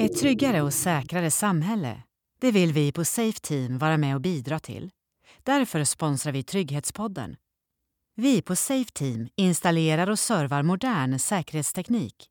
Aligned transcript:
Ett 0.00 0.20
tryggare 0.20 0.62
och 0.62 0.74
säkrare 0.74 1.30
samhälle, 1.30 2.02
det 2.40 2.52
vill 2.52 2.72
vi 2.72 2.92
på 2.92 3.04
Safe 3.04 3.40
Team 3.40 3.78
vara 3.78 3.96
med 3.96 4.14
och 4.14 4.20
bidra 4.20 4.58
till. 4.58 4.90
Därför 5.42 5.84
sponsrar 5.84 6.32
vi 6.32 6.42
Trygghetspodden. 6.42 7.36
Vi 8.16 8.42
på 8.42 8.56
Safe 8.56 8.90
Team 8.92 9.28
installerar 9.36 10.10
och 10.10 10.18
servar 10.18 10.62
modern 10.62 11.18
säkerhetsteknik. 11.18 12.26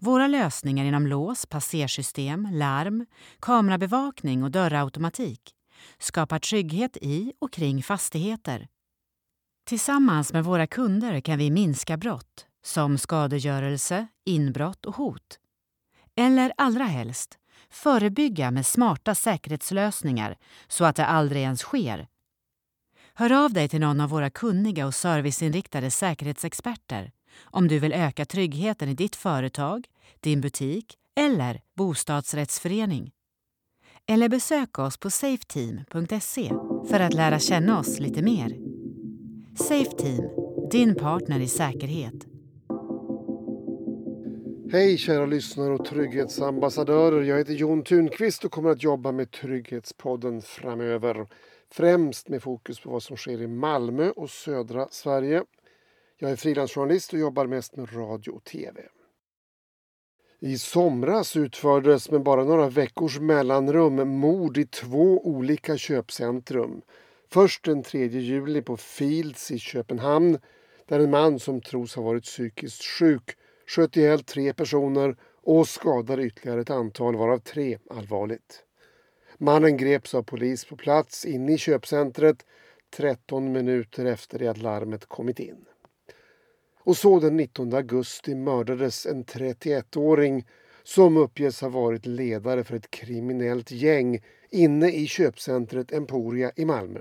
Våra 0.00 0.26
lösningar 0.26 0.84
inom 0.84 1.06
lås, 1.06 1.46
passersystem, 1.46 2.48
larm, 2.52 3.06
kamerabevakning 3.40 4.42
och 4.42 4.50
dörrautomatik 4.50 5.40
skapar 5.98 6.38
trygghet 6.38 6.96
i 6.96 7.32
och 7.38 7.52
kring 7.52 7.82
fastigheter. 7.82 8.68
Tillsammans 9.66 10.32
med 10.32 10.44
våra 10.44 10.66
kunder 10.66 11.20
kan 11.20 11.38
vi 11.38 11.50
minska 11.50 11.96
brott 11.96 12.46
som 12.64 12.98
skadegörelse, 12.98 14.06
inbrott 14.24 14.86
och 14.86 14.96
hot. 14.96 15.38
Eller 16.16 16.52
allra 16.56 16.84
helst, 16.84 17.38
förebygga 17.70 18.50
med 18.50 18.66
smarta 18.66 19.14
säkerhetslösningar 19.14 20.36
så 20.68 20.84
att 20.84 20.96
det 20.96 21.06
aldrig 21.06 21.42
ens 21.42 21.60
sker. 21.60 22.08
Hör 23.14 23.44
av 23.44 23.52
dig 23.52 23.68
till 23.68 23.80
någon 23.80 24.00
av 24.00 24.10
våra 24.10 24.30
kunniga 24.30 24.86
och 24.86 24.94
serviceinriktade 24.94 25.90
säkerhetsexperter 25.90 27.12
om 27.42 27.68
du 27.68 27.78
vill 27.78 27.92
öka 27.92 28.24
tryggheten 28.24 28.88
i 28.88 28.94
ditt 28.94 29.16
företag, 29.16 29.86
din 30.20 30.40
butik 30.40 30.98
eller 31.16 31.60
bostadsrättsförening. 31.76 33.12
Eller 34.06 34.28
besök 34.28 34.78
oss 34.78 34.96
på 34.98 35.10
safeteam.se 35.10 36.52
för 36.88 37.00
att 37.00 37.14
lära 37.14 37.38
känna 37.38 37.78
oss 37.78 37.98
lite 37.98 38.22
mer. 38.22 38.56
Safeteam, 39.56 40.28
din 40.70 40.94
partner 40.94 41.40
i 41.40 41.48
säkerhet. 41.48 42.31
Hej 44.72 44.98
kära 44.98 45.26
lyssnare 45.26 45.74
och 45.74 45.84
trygghetsambassadörer. 45.84 47.22
Jag 47.22 47.38
heter 47.38 47.52
Jon 47.52 47.84
Thunqvist 47.84 48.44
och 48.44 48.52
kommer 48.52 48.70
att 48.70 48.82
jobba 48.82 49.12
med 49.12 49.30
Trygghetspodden 49.30 50.42
framöver. 50.42 51.26
Främst 51.70 52.28
med 52.28 52.42
fokus 52.42 52.80
på 52.80 52.90
vad 52.90 53.02
som 53.02 53.16
sker 53.16 53.42
i 53.42 53.46
Malmö 53.46 54.10
och 54.10 54.30
södra 54.30 54.88
Sverige. 54.90 55.44
Jag 56.18 56.30
är 56.30 56.36
frilansjournalist 56.36 57.12
och 57.12 57.18
jobbar 57.18 57.46
mest 57.46 57.76
med 57.76 57.96
radio 57.96 58.30
och 58.30 58.44
tv. 58.44 58.82
I 60.40 60.58
somras 60.58 61.36
utfördes 61.36 62.10
med 62.10 62.22
bara 62.22 62.44
några 62.44 62.68
veckors 62.68 63.18
mellanrum 63.20 64.08
mord 64.08 64.58
i 64.58 64.66
två 64.66 65.26
olika 65.26 65.76
köpcentrum. 65.76 66.82
Först 67.30 67.64
den 67.64 67.82
3 67.82 68.06
juli 68.06 68.62
på 68.62 68.76
Fields 68.76 69.50
i 69.50 69.58
Köpenhamn 69.58 70.38
där 70.88 71.00
en 71.00 71.10
man 71.10 71.38
som 71.38 71.60
tros 71.60 71.94
ha 71.94 72.02
varit 72.02 72.24
psykiskt 72.24 72.84
sjuk 72.84 73.36
sköt 73.72 73.96
ihjäl 73.96 74.22
tre 74.22 74.52
personer 74.52 75.16
och 75.42 75.68
skadade 75.68 76.22
ytterligare 76.22 76.60
ett 76.60 76.70
antal, 76.70 77.16
varav 77.16 77.38
tre 77.38 77.78
allvarligt. 77.90 78.64
Mannen 79.38 79.76
greps 79.76 80.14
av 80.14 80.22
polis 80.22 80.64
på 80.64 80.76
plats 80.76 81.24
inne 81.24 81.52
i 81.52 81.58
köpcentret 81.58 82.46
13 82.96 83.52
minuter 83.52 84.04
efter 84.04 84.38
det 84.38 84.48
att 84.48 84.58
larmet 84.58 85.06
kommit 85.06 85.40
in. 85.40 85.64
Och 86.84 86.96
så 86.96 87.20
den 87.20 87.36
19 87.36 87.74
augusti 87.74 88.34
mördades 88.34 89.06
en 89.06 89.24
31-åring 89.24 90.46
som 90.82 91.16
uppges 91.16 91.60
ha 91.60 91.68
varit 91.68 92.06
ledare 92.06 92.64
för 92.64 92.76
ett 92.76 92.90
kriminellt 92.90 93.70
gäng 93.70 94.24
inne 94.50 94.90
i 94.90 95.06
köpcentret 95.06 95.92
Emporia 95.92 96.52
i 96.56 96.64
Malmö. 96.64 97.00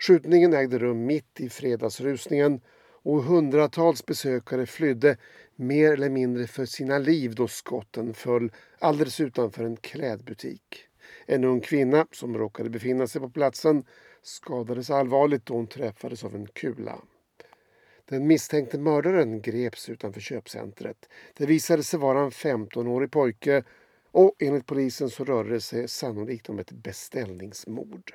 Skjutningen 0.00 0.54
ägde 0.54 0.78
rum 0.78 1.06
mitt 1.06 1.40
i 1.40 1.48
fredagsrusningen 1.48 2.60
och 3.02 3.22
hundratals 3.22 4.06
besökare 4.06 4.66
flydde 4.66 5.16
mer 5.60 5.92
eller 5.92 6.10
mindre 6.10 6.46
för 6.46 6.64
sina 6.64 6.98
liv 6.98 7.34
då 7.34 7.48
skotten 7.48 8.14
föll 8.14 8.52
alldeles 8.78 9.20
utanför 9.20 9.64
en 9.64 9.76
klädbutik. 9.76 10.86
En 11.26 11.44
ung 11.44 11.60
kvinna 11.60 12.06
som 12.12 12.38
råkade 12.38 12.70
befinna 12.70 13.06
sig 13.06 13.20
på 13.20 13.30
platsen 13.30 13.84
skadades 14.22 14.90
allvarligt 14.90 15.46
då 15.46 15.54
hon 15.54 15.66
träffades 15.66 16.24
av 16.24 16.34
en 16.34 16.46
kula. 16.46 16.98
Den 18.04 18.26
misstänkte 18.26 18.78
mördaren 18.78 19.40
greps 19.40 19.88
utanför 19.88 20.20
köpcentret. 20.20 21.08
Det 21.34 21.46
visade 21.46 21.82
sig 21.82 21.98
vara 21.98 22.20
en 22.20 22.30
15-årig 22.30 23.10
pojke 23.10 23.62
och 24.10 24.34
enligt 24.38 24.66
polisen 24.66 25.10
så 25.10 25.24
rörde 25.24 25.50
det 25.50 25.60
sig 25.60 25.88
sannolikt 25.88 26.48
om 26.48 26.58
ett 26.58 26.72
beställningsmord. 26.72 28.12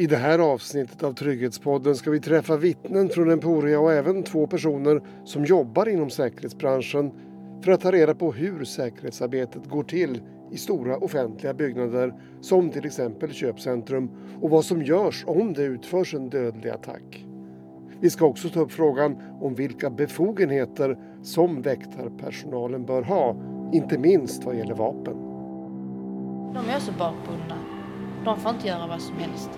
I 0.00 0.06
det 0.06 0.16
här 0.16 0.38
avsnittet 0.38 1.02
av 1.02 1.12
Trygghetspodden 1.12 1.96
ska 1.96 2.10
vi 2.10 2.20
träffa 2.20 2.56
vittnen 2.56 3.08
från 3.08 3.30
Emporia 3.30 3.80
och 3.80 3.92
även 3.92 4.22
två 4.22 4.46
personer 4.46 5.02
som 5.24 5.44
jobbar 5.44 5.88
inom 5.88 6.10
säkerhetsbranschen 6.10 7.12
för 7.62 7.72
att 7.72 7.80
ta 7.80 7.92
reda 7.92 8.14
på 8.14 8.32
hur 8.32 8.64
säkerhetsarbetet 8.64 9.66
går 9.66 9.82
till 9.82 10.22
i 10.50 10.56
stora 10.56 10.96
offentliga 10.96 11.54
byggnader 11.54 12.14
som 12.40 12.70
till 12.70 12.86
exempel 12.86 13.32
köpcentrum 13.32 14.10
och 14.40 14.50
vad 14.50 14.64
som 14.64 14.82
görs 14.82 15.24
om 15.26 15.52
det 15.52 15.62
utförs 15.62 16.14
en 16.14 16.30
dödlig 16.30 16.70
attack. 16.70 17.26
Vi 18.00 18.10
ska 18.10 18.26
också 18.26 18.48
ta 18.48 18.60
upp 18.60 18.72
frågan 18.72 19.22
om 19.40 19.54
vilka 19.54 19.90
befogenheter 19.90 20.98
som 21.22 21.62
väktarpersonalen 21.62 22.86
bör 22.86 23.02
ha, 23.02 23.36
inte 23.72 23.98
minst 23.98 24.44
vad 24.44 24.56
gäller 24.56 24.74
vapen. 24.74 25.16
De 26.54 26.70
är 26.70 26.76
också 26.76 26.92
bakbundna. 26.98 27.58
De 28.24 28.40
får 28.40 28.50
inte 28.50 28.68
göra 28.68 28.86
vad 28.86 29.00
som 29.00 29.16
helst. 29.16 29.50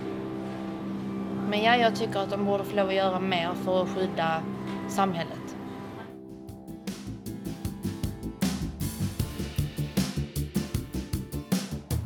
Men 1.52 1.62
ja, 1.62 1.76
jag 1.76 1.96
tycker 1.96 2.18
att 2.18 2.30
de 2.30 2.44
borde 2.44 2.64
få 2.64 2.76
lov 2.76 2.88
att 2.88 2.94
göra 2.94 3.20
mer 3.20 3.54
för 3.64 3.82
att 3.82 3.88
skydda 3.88 4.42
samhället. 4.88 5.56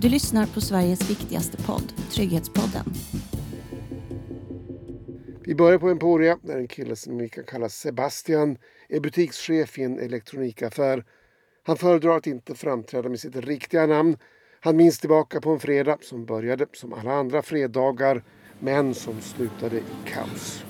Du 0.01 0.09
lyssnar 0.09 0.47
på 0.47 0.61
Sveriges 0.61 1.11
viktigaste 1.11 1.63
podd, 1.63 1.93
Trygghetspodden. 2.11 2.85
Vi 5.45 5.55
börjar 5.55 5.79
på 5.79 5.89
Emporia 5.89 6.39
där 6.43 6.57
en 6.57 6.69
kille 6.69 6.97
som 6.97 7.19
vi 7.19 7.29
kan 7.29 7.45
kalla 7.45 7.69
Sebastian 7.69 8.59
är 8.89 9.01
butikschef 9.01 9.79
i 9.79 9.83
en 9.83 9.99
elektronikaffär. 9.99 11.05
Han 11.63 11.77
föredrar 11.77 12.17
att 12.17 12.27
inte 12.27 12.55
framträda 12.55 13.09
med 13.09 13.21
sitt 13.21 13.37
riktiga 13.37 13.87
namn. 13.87 14.17
Han 14.61 14.77
minns 14.77 14.99
tillbaka 14.99 15.41
på 15.41 15.51
en 15.51 15.61
fredag 15.61 15.99
som 16.03 16.25
började 16.25 16.67
som 16.73 16.93
alla 16.93 17.13
andra 17.13 17.43
fredagar 17.43 18.23
men 18.59 18.95
som 18.95 19.21
slutade 19.21 19.77
i 19.77 19.85
kaos. 20.07 20.65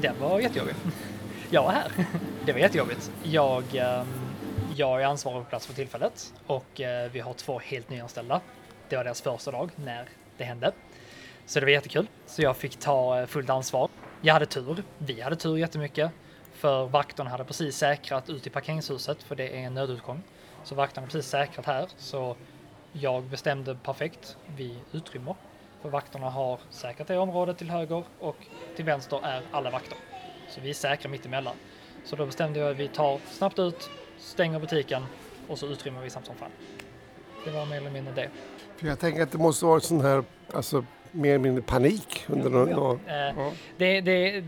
Den 0.00 0.14
var 0.20 0.40
jättejobbig. 0.40 0.74
Jag 1.50 1.62
var 1.62 1.72
här. 1.72 1.92
Det 2.46 2.52
var 2.52 2.60
jättejobbigt. 2.60 3.12
Jag, 3.22 3.64
ehm, 3.74 4.06
jag 4.76 5.02
är 5.02 5.06
ansvarig 5.06 5.44
på 5.44 5.48
plats 5.48 5.66
för 5.66 5.74
tillfället 5.74 6.34
och 6.46 6.80
eh, 6.80 7.10
vi 7.12 7.20
har 7.20 7.32
två 7.32 7.58
helt 7.58 7.90
nyanställda. 7.90 8.40
Det 8.88 8.96
var 8.96 9.04
deras 9.04 9.22
första 9.22 9.50
dag 9.50 9.70
när 9.76 10.08
det 10.36 10.44
hände. 10.44 10.72
Så 11.46 11.60
det 11.60 11.66
var 11.66 11.70
jättekul. 11.70 12.06
Så 12.26 12.42
jag 12.42 12.56
fick 12.56 12.76
ta 12.76 13.20
eh, 13.20 13.26
fullt 13.26 13.50
ansvar. 13.50 13.88
Jag 14.20 14.32
hade 14.34 14.46
tur. 14.46 14.82
Vi 14.98 15.20
hade 15.20 15.36
tur 15.36 15.56
jättemycket. 15.56 16.10
För 16.52 16.86
vakterna 16.86 17.30
hade 17.30 17.44
precis 17.44 17.76
säkrat 17.76 18.30
ut 18.30 18.46
i 18.46 18.50
parkeringshuset 18.50 19.22
för 19.22 19.36
det 19.36 19.48
är 19.48 19.60
en 19.60 19.74
nödutgång. 19.74 20.22
Så 20.64 20.74
vakterna 20.74 21.02
hade 21.02 21.12
precis 21.12 21.30
säkrat 21.30 21.66
här 21.66 21.88
så 21.96 22.36
jag 22.92 23.22
bestämde 23.22 23.74
perfekt. 23.74 24.36
Vi 24.56 24.78
utrymmer 24.92 25.34
för 25.84 25.90
vakterna 25.90 26.30
har 26.30 26.60
säkrat 26.70 27.08
det 27.08 27.18
området 27.18 27.58
till 27.58 27.70
höger 27.70 28.04
och 28.20 28.36
till 28.76 28.84
vänster 28.84 29.20
är 29.22 29.42
alla 29.50 29.70
vakter. 29.70 29.98
Så 30.48 30.60
vi 30.60 30.70
är 30.70 30.74
säkra 30.74 31.10
mitt 31.10 31.26
emellan. 31.26 31.54
Så 32.04 32.16
då 32.16 32.26
bestämde 32.26 32.58
jag 32.58 32.70
att 32.70 32.76
vi 32.76 32.88
tar 32.88 33.20
snabbt 33.30 33.58
ut, 33.58 33.90
stänger 34.18 34.58
butiken 34.58 35.02
och 35.48 35.58
så 35.58 35.66
utrymmer 35.66 36.02
vi 36.02 36.10
snabbt 36.10 36.26
som 36.26 36.36
fan. 36.36 36.50
Det 37.44 37.50
var 37.50 37.66
mer 37.66 37.76
eller 37.76 37.90
mindre 37.90 38.14
det. 38.14 38.28
För 38.76 38.86
jag 38.86 38.98
tänker 38.98 39.22
att 39.22 39.32
det 39.32 39.38
måste 39.38 39.64
vara 39.64 39.80
sån 39.80 40.00
här, 40.00 40.24
alltså 40.52 40.84
mer 41.10 41.30
eller 41.30 41.38
mindre 41.38 41.62
panik 41.62 42.24
under 42.28 42.50
några 42.50 42.70
ja. 42.70 42.98
Eh, 43.06 43.34
ja. 43.36 43.52
det, 43.76 44.00
det, 44.00 44.44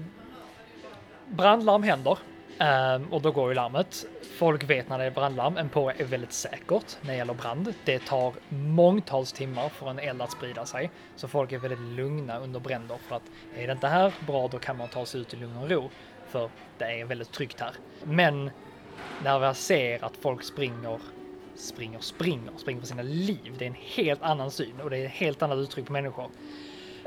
brandlarm 1.29 1.83
händer 1.83 2.19
Um, 2.61 3.13
och 3.13 3.23
då 3.23 3.31
går 3.31 3.49
ju 3.49 3.55
larmet. 3.55 4.07
Folk 4.39 4.65
vet 4.65 4.89
när 4.89 4.99
det 4.99 5.05
är 5.05 5.11
brandlarm. 5.11 5.57
Emporia 5.57 5.97
är 5.99 6.05
väldigt 6.05 6.33
säkert 6.33 6.97
när 7.01 7.11
det 7.11 7.17
gäller 7.17 7.35
brand. 7.35 7.75
Det 7.85 7.99
tar 7.99 8.33
mångtals 8.49 9.33
timmar 9.33 9.69
för 9.69 9.91
en 9.91 9.99
eld 9.99 10.23
att 10.23 10.31
sprida 10.31 10.67
sig. 10.67 10.91
Så 11.17 11.29
folk 11.29 11.53
är 11.53 11.59
väldigt 11.59 11.81
lugna 11.81 12.39
under 12.39 12.61
bränder 12.61 12.97
för 13.09 13.17
att 13.17 13.23
är 13.57 13.67
det 13.67 13.73
inte 13.73 13.87
här 13.89 14.15
bra 14.27 14.49
då 14.49 14.59
kan 14.59 14.77
man 14.77 14.89
ta 14.89 15.07
sig 15.07 15.21
ut 15.21 15.35
i 15.35 15.37
lugn 15.37 15.57
och 15.57 15.71
ro. 15.71 15.91
För 16.29 16.51
det 16.79 17.01
är 17.01 17.05
väldigt 17.05 17.33
tryggt 17.33 17.61
här. 17.61 17.73
Men 18.05 18.51
när 19.23 19.41
jag 19.41 19.57
ser 19.57 20.05
att 20.05 20.17
folk 20.17 20.43
springer, 20.43 21.01
springer, 21.55 22.01
springer, 22.01 22.53
springer 22.57 22.81
för 22.81 22.89
sina 22.89 23.03
liv. 23.03 23.55
Det 23.59 23.65
är 23.65 23.69
en 23.69 23.77
helt 23.95 24.23
annan 24.23 24.51
syn 24.51 24.81
och 24.81 24.91
det 24.91 24.99
är 24.99 25.07
ett 25.07 25.13
helt 25.13 25.43
annat 25.43 25.59
uttryck 25.59 25.87
på 25.87 25.93
människor. 25.93 26.31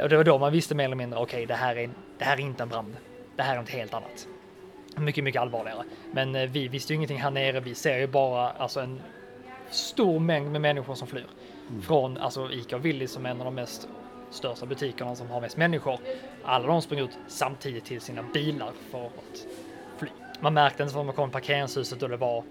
Och 0.01 0.09
det 0.09 0.17
var 0.17 0.23
då 0.23 0.37
man 0.37 0.51
visste 0.51 0.75
mer 0.75 0.85
eller 0.85 0.95
mindre, 0.95 1.19
okej 1.19 1.37
okay, 1.37 1.45
det, 1.45 1.53
här 1.53 1.75
är, 1.75 1.89
det 2.17 2.25
här 2.25 2.37
är 2.37 2.41
inte 2.41 2.63
en 2.63 2.69
brand. 2.69 2.97
Det 3.35 3.43
här 3.43 3.55
är 3.55 3.59
något 3.59 3.69
helt 3.69 3.93
annat 3.93 4.27
mycket, 4.99 5.23
mycket 5.23 5.41
allvarligare. 5.41 5.83
Men 6.11 6.35
eh, 6.35 6.49
vi 6.49 6.67
visste 6.67 6.93
ju 6.93 6.95
ingenting 6.95 7.19
här 7.19 7.31
nere. 7.31 7.59
Vi 7.59 7.75
ser 7.75 7.97
ju 7.97 8.07
bara 8.07 8.49
alltså 8.49 8.79
en 8.79 9.01
stor 9.69 10.19
mängd 10.19 10.51
med 10.51 10.61
människor 10.61 10.95
som 10.95 11.07
flyr. 11.07 11.27
Mm. 11.69 11.81
Från 11.81 12.17
alltså 12.17 12.51
Ica 12.51 12.75
och 12.75 12.85
Willys 12.85 13.11
som 13.11 13.25
är 13.25 13.29
en 13.29 13.39
av 13.39 13.45
de 13.45 13.55
mest 13.55 13.87
största 14.31 14.65
butikerna 14.65 15.15
som 15.15 15.29
har 15.29 15.41
mest 15.41 15.57
människor. 15.57 15.99
Alla 16.43 16.67
de 16.67 16.81
springer 16.81 17.03
ut 17.03 17.17
samtidigt 17.27 17.85
till 17.85 18.01
sina 18.01 18.23
bilar 18.23 18.71
för 18.91 19.05
att 19.05 19.45
fly. 19.97 20.09
Man 20.39 20.53
märkte 20.53 20.83
inte 20.83 20.93
förrän 20.93 21.05
man 21.05 21.15
kom 21.15 21.29
till 21.29 21.33
parkeringshuset 21.33 22.03
och 22.03 22.09
det 22.09 22.17
var 22.17 22.43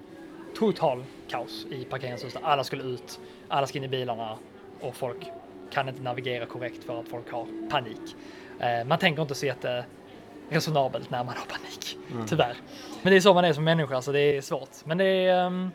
total 0.59 1.05
kaos 1.29 1.67
i 1.71 1.85
parkeringshuset. 1.85 2.43
Alla 2.43 2.65
skulle 2.65 2.83
ut, 2.85 3.21
alla 3.49 3.67
ska 3.67 3.79
in 3.79 3.85
i 3.85 3.89
bilarna 3.89 4.39
och 4.81 4.97
folk 4.97 5.27
kan 5.71 5.89
inte 5.89 6.03
navigera 6.03 6.47
korrekt 6.47 6.85
för 6.85 7.01
att 7.01 7.09
folk 7.09 7.33
har 7.33 7.47
panik. 7.71 8.17
Eh, 8.61 8.85
man 8.87 8.99
tänker 8.99 9.23
inte 9.23 9.35
så 9.35 9.47
jätte 9.47 9.85
resonabelt 10.51 11.11
när 11.11 11.25
man 11.25 11.35
har 11.37 11.45
panik, 11.47 11.97
Mm. 12.13 12.27
tyvärr. 12.27 12.57
Men 13.03 13.11
det 13.11 13.17
är 13.17 13.21
så 13.21 13.35
man 13.35 13.45
är 13.45 13.53
som 13.53 13.65
människa, 13.65 14.03
så 14.03 14.13
det 14.13 14.21
är 14.21 14.41
svårt. 14.41 14.69
Men 14.85 14.99
det 14.99 15.05
är... 15.05 15.47
ehm, 15.47 15.71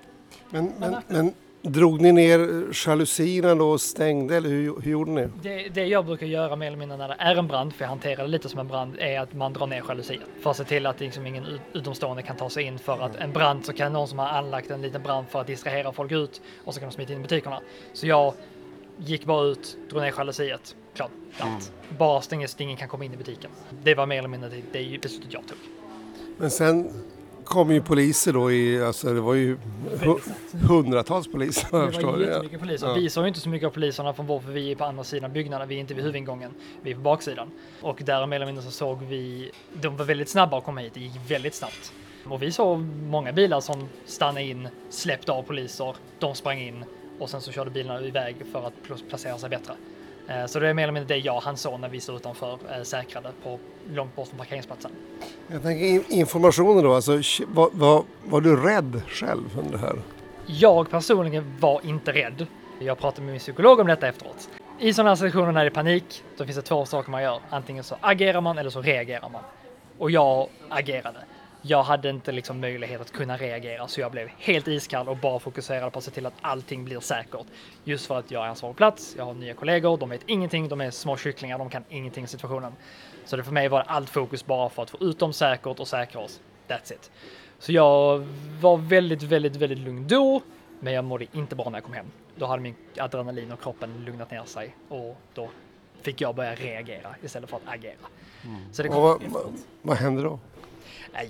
Men, 0.50 0.72
men, 0.80 0.96
men 1.08 1.34
drog 1.62 2.02
ni 2.02 2.12
ner 2.12 2.66
jalusierna 2.88 3.56
då 3.56 3.70
och 3.70 3.82
stängde 3.82 4.36
eller 4.38 4.50
hur, 4.50 4.82
hur 4.82 4.92
gjorde 4.92 5.12
ni? 5.12 5.28
Det, 5.42 5.70
det 5.70 5.86
jag 5.86 6.06
brukar 6.06 6.26
göra 6.28 6.56
mer 6.56 6.68
eller 6.68 6.78
mindre 6.78 6.98
när 6.98 7.08
det 7.08 7.16
är 7.20 7.36
en 7.36 7.48
brand, 7.48 7.74
för 7.74 7.84
jag 7.84 7.90
hanterar 7.90 8.24
det 8.24 8.28
lite 8.30 8.50
som 8.50 8.60
en 8.60 8.68
brand, 8.68 8.96
är 9.00 9.20
att 9.20 9.34
man 9.34 9.54
drar 9.54 9.68
ner 9.68 9.84
jalusier. 9.88 10.22
För 10.42 10.50
att 10.52 10.58
se 10.58 10.64
till 10.64 10.86
att 10.86 11.00
liksom 11.00 11.28
ingen 11.28 11.46
ut- 11.46 11.62
utomstående 11.74 12.24
kan 12.24 12.36
ta 12.36 12.50
sig 12.50 12.64
in. 12.64 12.80
För 12.80 13.02
att 13.02 13.16
en 13.16 13.32
brand 13.34 13.66
så 13.66 13.74
kan 13.74 13.94
någon 13.94 14.08
som 14.08 14.20
har 14.20 14.28
anlagt 14.28 14.72
en 14.72 14.82
liten 14.82 15.04
brand 15.04 15.28
för 15.30 15.42
att 15.42 15.48
distrahera 15.48 15.92
folk 15.92 16.12
ut 16.12 16.42
och 16.64 16.74
så 16.74 16.80
kan 16.80 16.90
de 16.90 16.96
smita 16.96 17.14
in 17.14 17.20
i 17.20 17.22
butikerna. 17.22 17.60
Så 17.94 18.08
jag 18.08 18.34
gick 18.98 19.26
bara 19.26 19.46
ut, 19.46 19.78
drog 19.90 20.02
ner 20.02 20.14
jalusiet. 20.18 20.76
Klart, 20.96 21.12
allt. 21.40 21.72
Bara 21.98 22.22
stänga 22.22 22.48
så 22.48 22.56
att 22.56 22.62
ingen 22.62 22.78
kan 22.78 22.88
komma 22.88 23.06
in 23.06 23.14
i 23.14 23.18
butiken. 23.18 23.52
Det 23.84 23.96
var 23.96 24.06
mer 24.06 24.18
eller 24.20 24.28
mindre 24.30 24.50
det, 24.50 24.80
det 24.80 25.02
beslutet 25.02 25.34
jag 25.34 25.48
tog. 25.48 25.58
Men 26.38 26.52
sen 26.52 26.90
kom 27.44 27.72
ju 27.72 27.82
poliser 27.82 28.34
då 28.34 28.52
i, 28.52 28.84
alltså 28.84 29.14
det 29.14 29.22
var 29.22 29.34
ju 29.34 29.58
hu- 29.92 30.20
hundratals 30.68 31.28
poliser 31.28 31.68
Det 31.72 32.04
var 32.04 32.20
jättemycket 32.20 32.60
poliser. 32.60 32.88
Ja. 32.88 32.94
Vi 32.94 33.10
såg 33.10 33.28
inte 33.28 33.40
så 33.40 33.50
mycket 33.50 33.68
av 33.68 33.72
poliserna 33.72 34.14
från 34.14 34.28
vår, 34.28 34.40
för 34.40 34.52
vi 34.52 34.72
är 34.72 34.76
på 34.76 34.84
andra 34.86 35.04
sidan 35.04 35.34
byggnaden. 35.34 35.68
Vi 35.68 35.76
är 35.76 35.80
inte 35.80 35.94
vid 35.94 36.04
huvudingången. 36.04 36.52
Vi 36.82 36.92
är 36.92 36.96
på 36.96 37.02
baksidan. 37.02 37.52
Och 37.82 38.02
där 38.06 38.26
mer 38.28 38.36
eller 38.36 38.46
mindre 38.46 38.64
så 38.64 38.72
såg 38.72 39.04
vi, 39.04 39.52
de 39.74 39.98
var 39.98 40.06
väldigt 40.06 40.30
snabba 40.30 40.58
att 40.58 40.64
komma 40.64 40.82
hit. 40.82 40.94
Det 40.94 41.00
gick 41.00 41.32
väldigt 41.32 41.56
snabbt. 41.56 41.94
Och 42.26 42.42
vi 42.42 42.52
såg 42.52 42.80
många 43.10 43.32
bilar 43.34 43.62
som 43.62 43.90
stannade 44.06 44.44
in, 44.46 44.68
släppte 44.90 45.32
av 45.32 45.44
poliser, 45.44 45.96
de 46.20 46.36
sprang 46.36 46.60
in 46.60 46.86
och 47.20 47.30
sen 47.30 47.42
så 47.42 47.52
körde 47.52 47.70
bilarna 47.72 48.02
iväg 48.02 48.36
för 48.52 48.68
att 48.68 48.74
pl- 48.88 49.10
placera 49.10 49.38
sig 49.38 49.50
bättre. 49.50 49.74
Eh, 50.28 50.46
Så 50.46 50.60
det 50.60 50.70
är 50.70 50.74
mer 50.74 50.84
eller 50.84 50.94
mindre 50.94 51.16
det 51.16 51.22
jag 51.22 51.40
han 51.40 51.58
såg 51.58 51.80
när 51.80 51.90
vi 51.90 52.00
stod 52.00 52.16
utanför 52.16 52.60
eh, 52.78 52.84
säkrade 52.84 53.30
på 53.44 53.60
långt 53.92 54.16
bort 54.16 54.28
från 54.28 54.38
parkeringsplatsen. 54.38 54.92
Jag 55.48 55.62
tänker 55.62 55.86
in- 55.86 56.04
informationen 56.10 56.84
då, 56.84 56.94
alltså 56.94 57.12
var, 57.48 57.70
var, 57.74 58.04
var 58.26 58.42
du 58.42 58.56
rädd 58.56 59.02
själv 59.08 59.60
under 59.60 59.72
det 59.72 59.78
här? 59.78 59.96
Jag 60.46 60.90
personligen 60.90 61.56
var 61.60 61.82
inte 61.84 62.12
rädd. 62.12 62.48
Jag 62.80 63.00
pratade 63.00 63.22
med 63.22 63.32
min 63.32 63.40
psykolog 63.40 63.80
om 63.80 63.88
detta 63.88 64.08
efteråt. 64.08 64.50
I 64.80 64.94
sådana 64.94 65.10
här 65.10 65.16
situationer 65.16 65.52
när 65.52 65.62
det 65.64 65.68
är 65.70 65.72
panik, 65.72 66.24
då 66.38 66.44
finns 66.46 66.56
det 66.56 66.62
två 66.62 66.86
saker 66.86 67.12
man 67.12 67.24
gör. 67.24 67.40
Antingen 67.50 67.84
så 67.84 67.96
agerar 68.02 68.42
man 68.42 68.58
eller 68.58 68.70
så 68.70 68.82
reagerar 68.82 69.30
man. 69.30 69.42
Och 69.98 70.12
jag 70.12 70.48
agerade. 70.70 71.20
Jag 71.66 71.84
hade 71.84 72.10
inte 72.10 72.32
liksom 72.32 72.60
möjlighet 72.60 73.02
att 73.02 73.12
kunna 73.12 73.38
reagera 73.38 73.88
så 73.88 74.02
jag 74.02 74.12
blev 74.12 74.30
helt 74.38 74.68
iskall 74.68 75.10
och 75.10 75.18
bara 75.18 75.40
fokuserade 75.40 75.92
på 75.92 76.00
att 76.00 76.06
se 76.06 76.12
till 76.12 76.26
att 76.26 76.34
allting 76.42 76.86
blir 76.86 77.00
säkert. 77.00 77.46
Just 77.84 78.06
för 78.06 78.20
att 78.20 78.32
jag 78.32 78.46
är 78.46 78.50
ansvarig 78.50 78.76
på 78.76 78.78
plats, 78.78 79.16
jag 79.18 79.26
har 79.26 79.34
nya 79.34 79.54
kollegor, 79.54 79.98
de 79.98 80.10
vet 80.10 80.22
ingenting, 80.26 80.70
de 80.70 80.82
är 80.82 80.92
små 80.92 81.18
kycklingar, 81.18 81.58
de 81.58 81.70
kan 81.70 81.84
ingenting 81.90 82.24
i 82.24 82.28
situationen. 82.28 82.74
Så 83.26 83.36
det 83.36 83.44
för 83.44 83.52
mig 83.52 83.68
var 83.68 83.82
allt 83.88 84.10
fokus 84.10 84.46
bara 84.46 84.70
för 84.70 84.84
att 84.84 84.90
få 84.90 84.98
ut 84.98 85.20
dem 85.20 85.34
säkert 85.34 85.80
och 85.80 85.88
säkra 85.88 86.22
oss. 86.22 86.42
That's 86.68 86.94
it. 86.94 87.12
Så 87.60 87.72
jag 87.72 88.28
var 88.62 88.78
väldigt, 88.78 89.24
väldigt, 89.24 89.56
väldigt 89.56 89.80
lugn 89.80 90.08
då, 90.08 90.42
men 90.80 90.94
jag 90.94 91.06
mådde 91.06 91.26
inte 91.32 91.56
bra 91.56 91.70
när 91.70 91.78
jag 91.78 91.84
kom 91.84 91.94
hem. 91.94 92.06
Då 92.36 92.46
hade 92.46 92.62
min 92.62 92.76
adrenalin 92.98 93.52
och 93.52 93.62
kroppen 93.62 94.06
lugnat 94.06 94.32
ner 94.32 94.44
sig 94.46 94.76
och 94.90 95.18
då 95.34 95.50
fick 96.02 96.22
jag 96.22 96.36
börja 96.36 96.56
reagera 96.56 97.16
istället 97.24 97.50
för 97.50 97.58
att 97.58 97.64
agera. 97.66 97.96
Så 98.72 98.84
det 98.84 98.90
kom 98.90 99.02
vad, 99.02 99.22
vad, 99.24 99.54
vad 99.82 99.98
hände 99.98 100.24
då? 100.24 100.40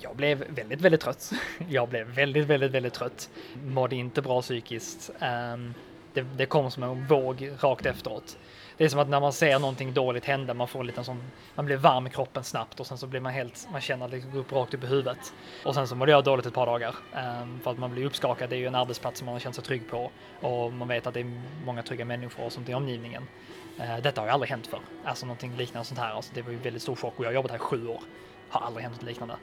Jag 0.02 0.16
blev 0.16 0.44
väldigt, 0.50 0.82
väldigt 0.82 1.02
trött. 1.02 1.32
Jag 1.70 1.90
blev 1.90 2.08
väldigt, 2.08 2.46
väldigt, 2.46 2.72
väldigt 2.72 2.94
trött. 2.94 3.30
Mådde 3.66 3.96
inte 3.96 4.22
bra 4.22 4.42
psykiskt. 4.42 5.12
Ehm, 5.20 5.74
det, 6.14 6.22
det 6.22 6.46
kom 6.46 6.72
som 6.72 6.84
en 6.84 7.08
våg 7.08 7.50
rakt 7.60 7.86
efteråt. 7.86 8.38
Det 8.78 8.84
är 8.84 8.90
som 8.90 9.00
att 9.00 9.10
när 9.10 9.20
man 9.20 9.34
ser 9.34 9.60
någonting 9.60 9.94
dåligt 9.94 10.26
hända, 10.26 10.54
man 10.54 10.68
får 10.68 10.80
en 10.80 10.86
liten 10.86 11.04
sån, 11.04 11.24
man 11.56 11.66
blir 11.66 11.78
varm 11.78 12.08
i 12.08 12.10
kroppen 12.10 12.44
snabbt 12.44 12.80
och 12.80 12.88
sen 12.88 12.98
så 12.98 13.08
blir 13.08 13.20
man 13.20 13.34
helt, 13.34 13.68
man 13.72 13.82
känner 13.82 14.06
att 14.06 14.12
det 14.12 14.20
går 14.20 14.40
upp 14.40 14.52
rakt 14.52 14.74
upp 14.74 14.84
i 14.84 14.88
huvudet. 14.88 15.34
Och 15.64 15.76
sen 15.76 15.88
så 15.88 15.96
mådde 15.96 16.12
jag 16.12 16.24
dåligt 16.24 16.46
ett 16.46 16.54
par 16.54 16.66
dagar. 16.66 16.96
Ehm, 17.16 17.60
för 17.60 17.72
att 17.72 17.78
man 17.78 17.92
blir 17.92 18.06
uppskakad, 18.06 18.50
det 18.50 18.56
är 18.56 18.60
ju 18.60 18.68
en 18.68 18.76
arbetsplats 18.76 19.20
som 19.20 19.26
man 19.26 19.34
har 19.36 19.40
känt 19.40 19.56
sig 19.56 19.64
trygg 19.64 19.90
på. 19.90 20.12
Och 20.42 20.74
man 20.74 20.88
vet 20.88 21.08
att 21.08 21.14
det 21.14 21.20
är 21.20 21.42
många 21.66 21.84
trygga 21.84 22.06
människor 22.06 22.46
och 22.46 22.52
sånt 22.52 22.70
i 22.70 22.74
omgivningen. 22.74 23.24
Ehm, 23.80 24.02
detta 24.02 24.22
har 24.22 24.28
ju 24.28 24.34
aldrig 24.34 24.50
hänt 24.50 24.68
förr. 24.68 24.82
Alltså 25.06 25.26
någonting 25.26 25.56
liknande 25.56 25.88
sånt 25.88 26.00
här. 26.00 26.12
Alltså, 26.12 26.32
det 26.34 26.42
var 26.42 26.52
ju 26.52 26.58
väldigt 26.58 26.82
stor 26.82 26.96
chock 26.96 27.14
och 27.20 27.26
jag 27.26 27.30
har 27.30 27.36
jobbat 27.36 27.52
här 27.52 27.58
i 27.58 27.62
sju 27.62 27.88
år. 27.88 28.02
Har 28.54 28.68
aldrig 28.68 28.84
hänt 28.84 28.96
något 28.96 29.04
liknande. 29.10 29.36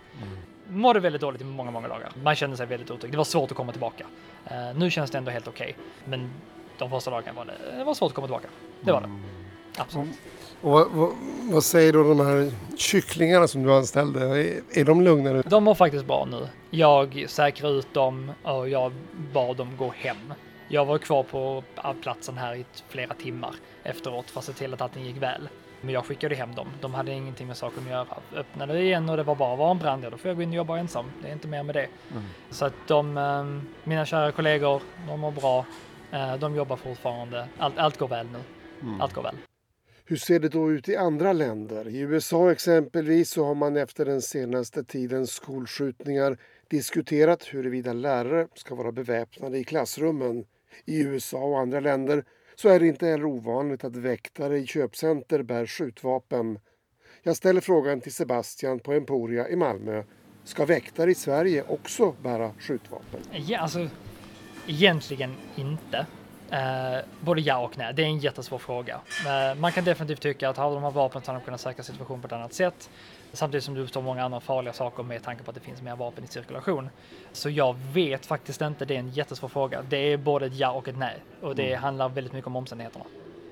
Mådde 0.68 1.00
väldigt 1.00 1.20
dåligt 1.20 1.40
i 1.40 1.44
många, 1.44 1.70
många 1.70 1.88
dagar. 1.88 2.12
Man 2.22 2.34
kände 2.36 2.56
sig 2.56 2.66
väldigt 2.66 2.90
otrygg. 2.90 3.12
Det 3.12 3.16
var 3.16 3.24
svårt 3.24 3.50
att 3.50 3.56
komma 3.56 3.72
tillbaka. 3.72 4.06
Eh, 4.44 4.74
nu 4.74 4.90
känns 4.90 5.10
det 5.10 5.18
ändå 5.18 5.30
helt 5.30 5.48
okej. 5.48 5.76
Men 6.04 6.30
de 6.78 6.90
första 6.90 7.10
dagarna 7.10 7.32
var 7.32 7.44
det, 7.44 7.76
det 7.78 7.84
var 7.84 7.94
svårt 7.94 8.08
att 8.08 8.14
komma 8.14 8.26
tillbaka. 8.26 8.48
Det 8.80 8.92
var 8.92 9.00
det. 9.00 9.08
Absolut. 9.76 10.08
Och 10.60 10.70
vad, 10.70 10.90
vad, 10.90 11.10
vad 11.52 11.64
säger 11.64 11.92
då 11.92 12.02
de 12.02 12.20
här 12.26 12.52
kycklingarna 12.76 13.48
som 13.48 13.62
du 13.62 13.72
anställde? 13.72 14.20
Är, 14.20 14.60
är 14.72 14.84
de 14.84 15.02
lugna 15.02 15.32
nu? 15.32 15.42
De 15.46 15.64
mår 15.64 15.74
faktiskt 15.74 16.04
bra 16.06 16.28
nu. 16.30 16.48
Jag 16.70 17.24
säkrade 17.28 17.74
ut 17.74 17.94
dem 17.94 18.32
och 18.42 18.68
jag 18.68 18.92
bad 19.32 19.56
dem 19.56 19.76
gå 19.76 19.92
hem. 19.96 20.34
Jag 20.68 20.84
var 20.84 20.98
kvar 20.98 21.22
på 21.22 21.64
platsen 22.02 22.38
här 22.38 22.54
i 22.54 22.64
flera 22.88 23.14
timmar 23.14 23.54
efteråt 23.82 24.30
för 24.30 24.38
att 24.38 24.44
se 24.46 24.52
till 24.52 24.74
att 24.74 24.80
allting 24.80 25.04
gick 25.04 25.22
väl. 25.22 25.48
Men 25.80 25.94
jag 25.94 26.04
skickade 26.04 26.34
hem 26.34 26.54
dem. 26.54 26.68
De 26.80 26.94
hade 26.94 27.12
ingenting 27.12 27.46
med 27.46 27.56
saken 27.56 27.82
att 27.84 27.90
göra. 27.90 28.06
Öppnade 28.34 28.72
det 28.72 28.82
igen 28.82 29.08
och 29.08 29.16
det 29.16 29.22
var 29.22 29.34
bara 29.34 29.56
var 29.56 29.70
en 29.70 29.78
brand, 29.78 30.04
ja, 30.04 30.10
då 30.10 30.16
får 30.16 30.28
jag 30.28 30.36
gå 30.36 30.42
in 30.42 30.48
och 30.48 30.54
jobba 30.54 30.78
ensam. 30.78 31.12
Det 31.22 31.28
är 31.28 31.32
inte 31.32 31.48
mer 31.48 31.62
med 31.62 31.74
det. 31.74 31.88
Så 32.50 32.64
att 32.64 32.74
de, 32.86 33.16
eh, 33.18 33.44
mina 33.88 34.06
kära 34.06 34.32
kollegor, 34.32 34.82
de 35.08 35.20
mår 35.20 35.30
bra. 35.30 35.66
Eh, 36.12 36.36
De 36.36 36.56
jobbar 36.56 36.76
fortfarande. 36.76 37.48
Allt, 37.58 37.78
allt 37.78 37.96
går 37.98 38.08
väl 38.08 38.26
nu. 38.26 38.38
Allt 39.00 39.12
går 39.14 39.22
väl. 39.22 39.36
Hur 40.04 40.16
ser 40.16 40.40
det 40.40 40.48
då 40.48 40.70
ut 40.72 40.88
i 40.88 40.96
andra 40.96 41.32
länder? 41.32 41.88
I 41.88 41.98
USA 41.98 42.52
exempelvis 42.52 43.30
så 43.30 43.44
har 43.44 43.54
man 43.54 43.76
efter 43.76 44.04
den 44.04 44.22
senaste 44.22 44.84
tidens 44.84 45.30
skolskjutningar 45.32 46.36
diskuterat 46.68 47.44
huruvida 47.44 47.92
lärare 47.92 48.46
ska 48.54 48.74
vara 48.74 48.92
beväpnade 48.92 49.58
i 49.58 49.64
klassrummen. 49.64 50.44
I 50.84 51.00
USA 51.02 51.38
och 51.38 51.60
andra 51.60 51.80
länder 51.80 52.24
så 52.60 52.68
är 52.68 52.80
det 52.80 52.86
inte 52.86 53.06
heller 53.06 53.24
ovanligt 53.24 53.84
att 53.84 53.96
väktare 53.96 54.58
i 54.58 54.66
köpcenter 54.66 55.42
bär 55.42 55.66
skjutvapen. 55.66 56.58
Jag 57.22 57.36
ställer 57.36 57.60
frågan 57.60 58.00
till 58.00 58.14
Sebastian 58.14 58.78
på 58.78 58.92
Emporia 58.92 59.48
i 59.48 59.56
Malmö. 59.56 60.02
Ska 60.44 60.64
väktare 60.64 61.10
i 61.10 61.14
Sverige 61.14 61.64
också 61.68 62.14
bära 62.22 62.52
skjutvapen? 62.58 63.20
Ja, 63.32 63.58
alltså, 63.58 63.88
egentligen 64.66 65.34
inte. 65.56 66.06
Eh, 66.50 67.04
både 67.20 67.40
ja 67.40 67.64
och 67.64 67.78
nej. 67.78 67.94
Det 67.94 68.02
är 68.02 68.06
en 68.06 68.18
jättesvår 68.18 68.58
fråga. 68.58 69.00
Eh, 69.26 69.58
man 69.58 69.72
kan 69.72 69.84
definitivt 69.84 70.20
tycka 70.20 70.48
att 70.48 70.56
hade 70.56 70.74
de 70.74 70.82
här 70.82 70.90
vapen 70.90 71.22
så 71.22 71.30
hade 71.30 71.40
de 71.40 71.44
kunnat 71.44 71.60
säkra 71.60 71.82
situationen 71.82 72.20
på 72.20 72.26
ett 72.26 72.32
annat 72.32 72.52
sätt. 72.52 72.90
Samtidigt 73.32 73.64
som 73.64 73.74
det 73.74 73.80
uppstår 73.80 74.02
många 74.02 74.24
andra 74.24 74.40
farliga 74.40 74.72
saker 74.72 75.02
med 75.02 75.22
tanke 75.22 75.42
på 75.44 75.50
att 75.50 75.54
det 75.54 75.60
finns 75.60 75.82
mer 75.82 75.96
vapen 75.96 76.24
i 76.24 76.26
cirkulation. 76.26 76.90
Så 77.32 77.50
jag 77.50 77.76
vet 77.92 78.26
faktiskt 78.26 78.60
inte. 78.60 78.84
Det 78.84 78.94
är 78.94 78.98
en 78.98 79.10
jättesvår 79.10 79.48
fråga. 79.48 79.82
Det 79.88 79.96
är 79.96 80.16
både 80.16 80.46
ett 80.46 80.54
ja 80.54 80.70
och 80.72 80.88
ett 80.88 80.98
nej. 80.98 81.16
Och 81.40 81.56
det 81.56 81.74
handlar 81.74 82.08
väldigt 82.08 82.32
mycket 82.32 82.46
om 82.46 82.56
omständigheterna. 82.56 83.04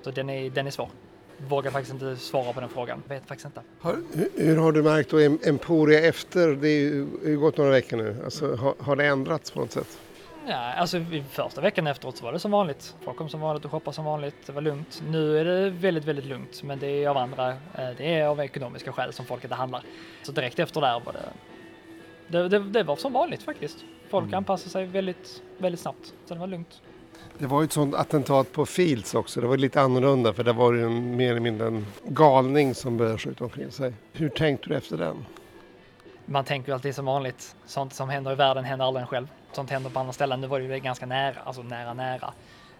Så 0.03 0.11
den 0.11 0.31
är, 0.31 0.51
den 0.51 0.67
är 0.67 0.71
svår. 0.71 0.89
Vågar 1.49 1.71
faktiskt 1.71 1.93
inte 1.93 2.17
svara 2.17 2.53
på 2.53 2.61
den 2.61 2.69
frågan. 2.69 3.03
Vet 3.09 3.27
faktiskt 3.27 3.47
inte. 3.47 3.61
Har, 3.81 3.97
hur, 4.37 4.57
har 4.57 4.73
du 4.73 4.83
märkt 4.83 5.11
då 5.11 5.19
Em- 5.19 5.49
Emporia 5.49 6.01
efter? 6.01 6.49
Det 6.49 6.69
är 6.69 6.81
ju 6.81 7.05
det 7.07 7.25
har 7.25 7.31
ju 7.31 7.39
gått 7.39 7.57
några 7.57 7.71
veckor 7.71 7.97
nu. 7.97 8.17
Alltså, 8.25 8.57
har, 8.57 8.75
har 8.79 8.97
det 8.97 9.07
ändrats 9.07 9.51
på 9.51 9.61
något 9.61 9.73
sätt? 9.73 9.99
Ja, 10.51 10.57
alltså 10.57 11.05
första 11.31 11.61
veckan 11.61 11.87
efteråt 11.87 12.17
så 12.17 12.25
var 12.25 12.33
det 12.33 12.39
som 12.39 12.51
vanligt. 12.51 12.95
Folk 13.01 13.17
kom 13.19 13.29
som 13.29 13.41
vanligt 13.41 13.65
och 13.65 13.71
shoppade 13.71 13.95
som 13.95 14.05
vanligt. 14.05 14.37
Det 14.47 14.53
var 14.53 14.63
lugnt. 14.63 15.03
Nu 15.11 15.39
är 15.39 15.45
det 15.45 15.71
väldigt, 15.71 16.05
väldigt 16.05 16.25
lugnt, 16.25 16.63
men 16.63 16.79
det 16.79 17.05
är 17.05 17.09
av 17.09 17.17
andra. 17.17 17.49
eh, 17.51 17.57
Det 17.97 18.15
är 18.15 18.27
av 18.27 18.41
ekonomiska 18.41 18.93
skäl 18.93 19.13
som 19.13 19.25
folk 19.27 19.45
inte 19.45 19.55
handlar. 19.55 19.83
Så 20.23 20.33
direkt 20.33 20.59
efter 20.59 20.81
där 20.81 21.01
var 21.01 21.13
det. 21.13 21.29
Det, 22.29 22.49
det, 22.49 22.59
det 22.59 22.83
var 22.83 22.97
som 22.97 23.13
vanligt 23.13 23.43
faktiskt. 23.43 23.79
Folk 24.11 24.33
anpassade 24.33 24.71
sig 24.71 24.87
väldigt, 24.87 25.43
väldigt 25.59 25.81
snabbt. 25.81 26.15
Så 26.27 26.35
det 26.35 26.41
var 26.41 26.47
lugnt. 26.47 26.81
Det 27.39 27.47
var 27.47 27.61
ju 27.61 27.65
ett 27.65 27.73
sånt 27.73 27.95
attentat 27.95 28.53
på 28.53 28.67
Fields 28.67 29.15
också. 29.15 29.41
Det 29.41 29.47
var 29.47 29.57
lite 29.57 29.81
annorlunda 29.81 30.33
för 30.33 30.45
det 30.45 30.53
var 30.53 30.73
ju 30.73 30.85
en, 30.85 31.17
mer 31.17 31.31
eller 31.31 31.41
mindre 31.41 31.67
en 31.67 31.87
galning 32.05 32.75
som 32.75 32.97
började 32.97 33.19
skjuta 33.19 33.45
omkring 33.45 33.71
sig. 33.71 33.93
Hur 34.13 34.29
tänkte 34.29 34.69
du 34.69 34.77
efter 34.77 34.97
den? 34.97 35.25
Man 36.31 36.45
tänker 36.45 36.69
ju 36.69 36.75
alltid 36.75 36.95
som 36.95 37.05
vanligt. 37.05 37.57
Sånt 37.67 37.93
som 37.93 38.09
händer 38.09 38.33
i 38.33 38.35
världen 38.35 38.65
händer 38.65 38.87
aldrig 38.87 39.01
en 39.03 39.07
själv. 39.07 39.29
Sånt 39.53 39.71
händer 39.71 39.91
på 39.91 39.99
andra 39.99 40.13
ställen. 40.13 40.41
Nu 40.41 40.47
var 40.47 40.61
det 40.61 40.67
ju 40.67 40.81
ganska 40.81 41.07
nära, 41.07 41.41
alltså 41.45 41.63
nära, 41.63 41.95
nära. 41.95 42.33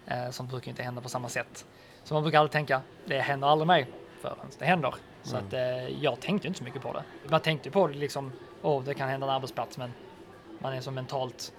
Eh, 0.07 0.29
sånt 0.29 0.49
brukar 0.49 0.69
inte 0.69 0.83
hända 0.83 1.01
på 1.01 1.09
samma 1.09 1.29
sätt. 1.29 1.65
Så 2.03 2.13
man 2.13 2.23
brukar 2.23 2.39
alltid 2.39 2.51
tänka, 2.51 2.81
det 3.05 3.19
händer 3.19 3.47
aldrig 3.47 3.67
mig 3.67 3.87
förrän 4.21 4.35
det 4.59 4.65
händer. 4.65 4.95
Så 5.23 5.37
att 5.37 5.53
eh, 5.53 5.87
jag 5.87 6.19
tänkte 6.19 6.47
inte 6.47 6.57
så 6.57 6.63
mycket 6.63 6.81
på 6.81 6.93
det. 6.93 7.03
Man 7.29 7.41
tänkte 7.41 7.71
på 7.71 7.87
det 7.87 7.93
liksom, 7.93 8.31
åh, 8.61 8.83
det 8.83 8.93
kan 8.93 9.09
hända 9.09 9.27
en 9.27 9.33
arbetsplats, 9.33 9.77
men 9.77 9.93
man 10.59 10.73
är 10.73 10.81
så 10.81 10.91
mentalt 10.91 11.53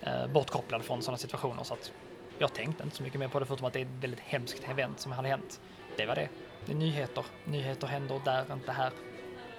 eh, 0.00 0.26
bortkopplad 0.26 0.82
från 0.82 1.02
sådana 1.02 1.18
situationer 1.18 1.62
så 1.62 1.74
att 1.74 1.92
jag 2.38 2.54
tänkte 2.54 2.82
inte 2.84 2.96
så 2.96 3.02
mycket 3.02 3.20
mer 3.20 3.28
på 3.28 3.38
det 3.38 3.46
förutom 3.46 3.66
att 3.66 3.72
det 3.72 3.80
är 3.80 3.84
ett 3.84 4.02
väldigt 4.02 4.20
hemskt 4.20 4.68
event 4.70 5.00
som 5.00 5.12
hade 5.12 5.28
hänt. 5.28 5.60
Det 5.96 6.06
var 6.06 6.14
det. 6.14 6.28
Det 6.66 6.72
är 6.72 6.76
nyheter. 6.76 7.24
Nyheter 7.44 7.86
händer 7.86 8.20
där, 8.24 8.52
inte 8.52 8.72
här. 8.72 8.92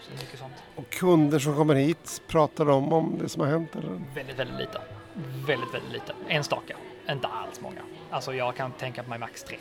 Så 0.02 0.12
mycket 0.12 0.40
sånt. 0.40 0.54
Och 0.76 0.90
kunder 0.90 1.40
som 1.40 1.56
kommer 1.56 1.76
hit, 1.76 2.22
pratar 2.28 2.66
de 2.66 2.94
om 2.94 3.18
det 3.22 3.30
som 3.30 3.42
har 3.42 3.48
hänt? 3.50 3.76
Eller? 3.76 4.02
Väldigt, 4.16 4.40
väldigt 4.40 4.60
lite. 4.60 4.82
väldigt, 5.48 5.74
väldigt 5.74 5.92
lite. 5.92 6.14
Enstaka, 6.28 6.76
inte 7.10 7.28
alls 7.28 7.62
många. 7.62 7.82
Alltså 8.10 8.34
jag 8.34 8.56
kan 8.56 8.72
tänka 8.72 9.04
på 9.04 9.10
mig 9.10 9.20
max 9.20 9.44
tre, 9.44 9.58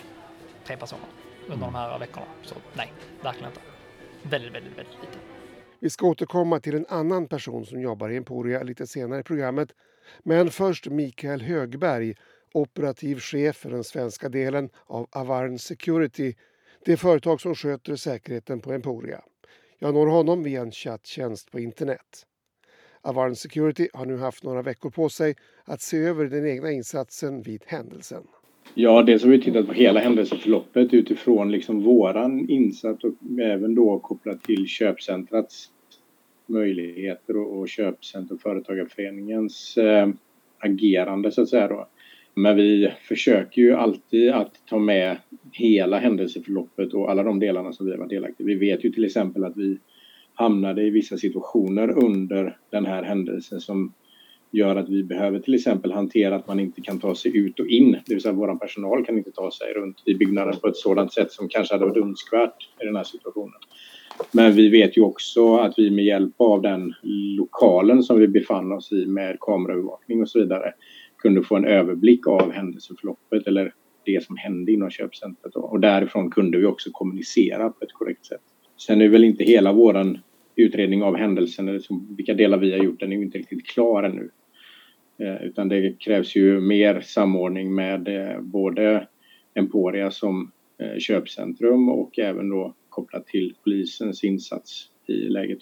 tre 0.67 0.77
personer 0.77 1.07
under 1.49 1.67
de 1.67 1.75
här 1.75 1.99
veckorna. 1.99 2.27
Så 2.43 2.55
nej, 2.75 2.93
verkligen 3.23 3.49
inte. 3.51 3.61
Väldigt, 4.23 4.55
väldigt, 4.55 4.79
väldigt 4.79 4.95
lite. 5.01 5.19
Vi 5.81 5.91
ska 5.91 6.07
återkomma 6.07 6.61
till 6.61 6.75
en 6.75 6.87
annan 6.89 7.27
person 7.29 7.67
som 7.67 7.81
jobbar 7.81 8.11
i 8.11 8.17
Emporia 8.17 8.63
lite 8.63 8.87
senare 8.87 9.21
i 9.21 9.23
programmet. 9.23 9.73
Men 10.23 10.51
först 10.51 10.87
Mikael 10.87 11.43
Högberg, 11.43 12.15
operativ 12.53 13.21
chef 13.21 13.57
för 13.57 13.71
den 13.71 13.85
svenska 13.85 14.29
delen 14.29 14.71
av 14.87 15.09
Avarn 15.11 15.59
Security, 15.59 16.35
det 16.85 16.97
företag 16.97 17.41
som 17.41 17.55
sköter 17.55 17.97
säkerheten 17.97 18.61
på 18.61 18.73
Emporia. 18.73 19.21
Jag 19.81 19.95
når 19.95 20.07
honom 20.07 20.43
via 20.43 20.61
en 20.61 20.73
chatttjänst 20.73 21.53
på 21.53 21.61
internet. 21.61 22.27
Avarn 23.03 23.37
Security 23.37 23.89
har 23.93 24.07
nu 24.07 24.17
haft 24.17 24.45
några 24.45 24.63
veckor 24.63 24.91
på 24.91 25.09
sig 25.09 25.35
att 25.65 25.81
se 25.81 25.99
över 25.99 26.25
den 26.27 26.47
egna 26.47 26.71
insatsen 26.71 27.43
vid 27.43 27.63
händelsen. 27.67 28.23
Ja, 28.75 29.03
dels 29.03 29.23
har 29.23 29.31
vi 29.31 29.43
tittat 29.43 29.67
på 29.67 29.73
hela 29.73 30.01
händelseförloppet 30.01 30.95
utifrån 30.95 31.51
liksom 31.51 31.83
våran 31.83 32.49
insats 32.49 33.05
och 33.05 33.41
även 33.41 33.75
då 33.75 33.99
kopplat 33.99 34.43
till 34.43 34.67
köpcentrats 34.67 35.71
möjligheter 36.47 37.37
och, 37.37 37.59
och 37.59 37.69
köpcenter 37.69 38.35
och 38.35 38.41
företagarföreningens 38.41 39.77
eh, 39.77 40.09
agerande 40.59 41.33
så 41.33 41.43
att 41.43 41.49
säga 41.49 41.69
då. 41.69 41.89
Men 42.39 42.57
vi 42.57 42.93
försöker 43.09 43.63
ju 43.63 43.75
alltid 43.75 44.31
att 44.31 44.67
ta 44.67 44.79
med 44.79 45.17
hela 45.53 45.99
händelseförloppet 45.99 46.95
och 46.95 47.11
alla 47.11 47.23
de 47.23 47.41
delarna 47.41 47.73
som 47.73 47.87
vi 47.87 47.93
har 47.93 47.99
varit 47.99 48.11
delaktiga 48.11 48.47
Vi 48.47 48.55
vet 48.55 48.85
ju 48.85 48.91
till 48.91 49.05
exempel 49.05 49.45
att 49.45 49.57
vi 49.57 49.79
hamnade 50.35 50.83
i 50.83 50.91
vissa 50.91 51.17
situationer 51.17 52.05
under 52.05 52.57
den 52.71 52.87
här 52.87 53.03
händelsen 53.03 53.61
som 53.61 53.93
gör 54.51 54.77
att 54.77 54.89
vi 54.89 55.05
behöver 55.05 55.41
till 55.41 55.55
exempel 55.55 55.93
hantera 55.93 56.37
att 56.37 56.49
man 56.49 56.61
inte 56.61 56.81
kan 56.81 56.99
ta 56.99 57.15
sig 57.15 57.37
ut 57.37 57.61
och 57.61 57.67
in. 57.67 57.97
Det 58.07 58.15
vill 58.15 58.23
säga 58.23 58.33
vår 58.33 58.55
personal 58.55 59.05
kan 59.05 59.19
inte 59.19 59.33
ta 59.33 59.51
sig 59.51 59.73
runt 59.73 60.03
i 60.05 60.15
byggnaden 60.15 60.57
på 60.61 60.69
ett 60.69 60.77
sådant 60.77 61.13
sätt 61.13 61.33
som 61.33 61.49
kanske 61.49 61.75
hade 61.75 61.87
varit 61.87 62.05
önskvärt 62.05 62.69
i 62.83 62.85
den 62.85 62.97
här 62.97 63.05
situationen. 63.05 63.61
Men 64.33 64.53
vi 64.53 64.69
vet 64.69 64.97
ju 64.97 65.03
också 65.03 65.57
att 65.57 65.79
vi 65.79 65.91
med 65.91 66.05
hjälp 66.05 66.35
av 66.37 66.63
den 66.63 66.95
lokalen 67.39 68.03
som 68.03 68.19
vi 68.19 68.29
befann 68.29 68.73
oss 68.73 68.93
i 68.93 69.07
med 69.07 69.37
kameraövervakning 69.41 70.23
och 70.23 70.29
så 70.29 70.39
vidare 70.39 70.73
kunde 71.19 71.43
få 71.43 71.57
en 71.57 71.65
överblick 71.65 72.27
av 72.27 72.53
händelseförloppet 72.53 73.47
eller 73.47 73.75
det 74.05 74.25
som 74.25 74.37
hände 74.37 74.73
inom 74.73 74.91
köpcentret. 74.91 75.57
Och 75.57 75.81
därifrån 75.81 76.31
kunde 76.31 76.59
vi 76.59 76.67
också 76.67 76.91
kommunicera 76.93 77.71
på 77.71 77.85
ett 77.85 77.93
korrekt 77.93 78.27
sätt. 78.27 78.41
Sen 78.87 79.01
är 79.01 79.09
väl 79.09 79.25
inte 79.25 79.45
hela 79.45 79.73
våran 79.73 80.19
utredning 80.57 81.03
av 81.03 81.17
händelsen, 81.17 81.69
eller 81.69 81.83
vilka 82.17 82.35
delar 82.35 82.59
vi 82.59 82.73
har 82.73 82.85
gjort, 82.85 83.01
den 83.01 83.13
är 83.13 83.17
ju 83.17 83.23
inte 83.23 83.39
riktigt 83.39 83.67
klar 83.67 84.03
ännu. 84.03 84.31
Eh, 85.19 85.47
utan 85.47 85.69
det 85.69 85.99
krävs 85.99 86.37
ju 86.37 86.61
mer 86.61 87.01
samordning 87.01 87.75
med 87.75 88.09
eh, 88.09 88.41
både 88.41 89.09
Emporia 89.55 90.11
som 90.11 90.53
eh, 90.79 90.99
köpcentrum 90.99 91.89
och 91.89 92.19
även 92.19 92.49
då 92.49 92.75
kopplat 92.89 93.27
till 93.27 93.55
polisens 93.65 94.25
insats 94.25 94.91
i 95.07 95.13
läget. 95.13 95.59